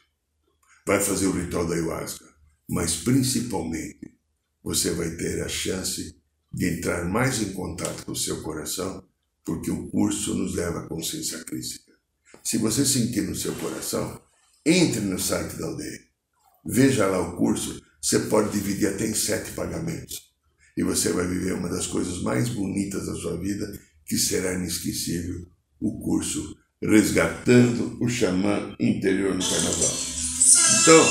Vai 0.86 1.00
fazer 1.00 1.26
o 1.26 1.32
ritual 1.32 1.66
da 1.66 1.74
ayahuasca 1.74 2.36
mas 2.68 2.96
principalmente 2.96 4.18
você 4.62 4.90
vai 4.90 5.10
ter 5.16 5.42
a 5.42 5.48
chance 5.48 6.16
de 6.52 6.66
entrar 6.66 7.04
mais 7.04 7.40
em 7.40 7.52
contato 7.52 8.04
com 8.04 8.12
o 8.12 8.16
seu 8.16 8.42
coração, 8.42 9.06
porque 9.44 9.70
o 9.70 9.88
curso 9.88 10.34
nos 10.34 10.54
leva 10.54 10.80
à 10.80 10.88
consciência 10.88 11.44
crítica. 11.44 11.92
Se 12.42 12.58
você 12.58 12.84
sentir 12.84 13.22
no 13.22 13.36
seu 13.36 13.54
coração, 13.56 14.20
entre 14.64 15.00
no 15.00 15.18
site 15.18 15.56
da 15.56 15.66
aldeia, 15.66 16.00
veja 16.64 17.06
lá 17.06 17.20
o 17.20 17.36
curso, 17.36 17.80
você 18.02 18.18
pode 18.20 18.50
dividir 18.50 18.88
até 18.88 19.06
em 19.06 19.14
sete 19.14 19.52
pagamentos 19.52 20.25
e 20.76 20.82
você 20.82 21.12
vai 21.12 21.26
viver 21.26 21.54
uma 21.54 21.68
das 21.68 21.86
coisas 21.86 22.20
mais 22.22 22.48
bonitas 22.48 23.06
da 23.06 23.14
sua 23.14 23.36
vida, 23.36 23.72
que 24.04 24.16
será 24.16 24.54
inesquecível, 24.54 25.46
o 25.80 25.98
curso 26.00 26.56
Resgatando 26.82 27.96
o 28.00 28.08
Xamã 28.08 28.76
Interior 28.78 29.34
no 29.34 29.42
Carnaval. 29.42 29.96
Então, 30.82 31.06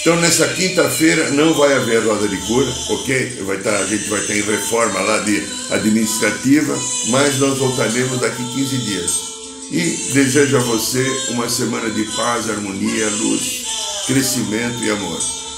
Então 0.00 0.20
nessa 0.20 0.46
quinta-feira 0.48 1.30
não 1.30 1.54
vai 1.54 1.72
haver 1.72 2.04
roda 2.04 2.28
de 2.28 2.36
cura, 2.46 2.70
ok? 2.90 3.42
Vai 3.46 3.62
tá, 3.62 3.78
a 3.78 3.86
gente 3.86 4.08
vai 4.10 4.20
ter 4.20 4.44
reforma 4.44 5.00
lá 5.00 5.20
de 5.20 5.42
administrativa, 5.70 6.78
mas 7.08 7.38
nós 7.38 7.58
voltaremos 7.58 8.20
daqui 8.20 8.44
15 8.44 8.78
dias. 8.78 9.32
E 9.70 10.12
desejo 10.12 10.58
a 10.58 10.60
você 10.60 11.02
uma 11.30 11.48
semana 11.48 11.88
de 11.88 12.04
paz, 12.14 12.50
harmonia, 12.50 13.08
luz, 13.08 13.64
crescimento 14.06 14.84
e 14.84 14.90
amor. 14.90 15.41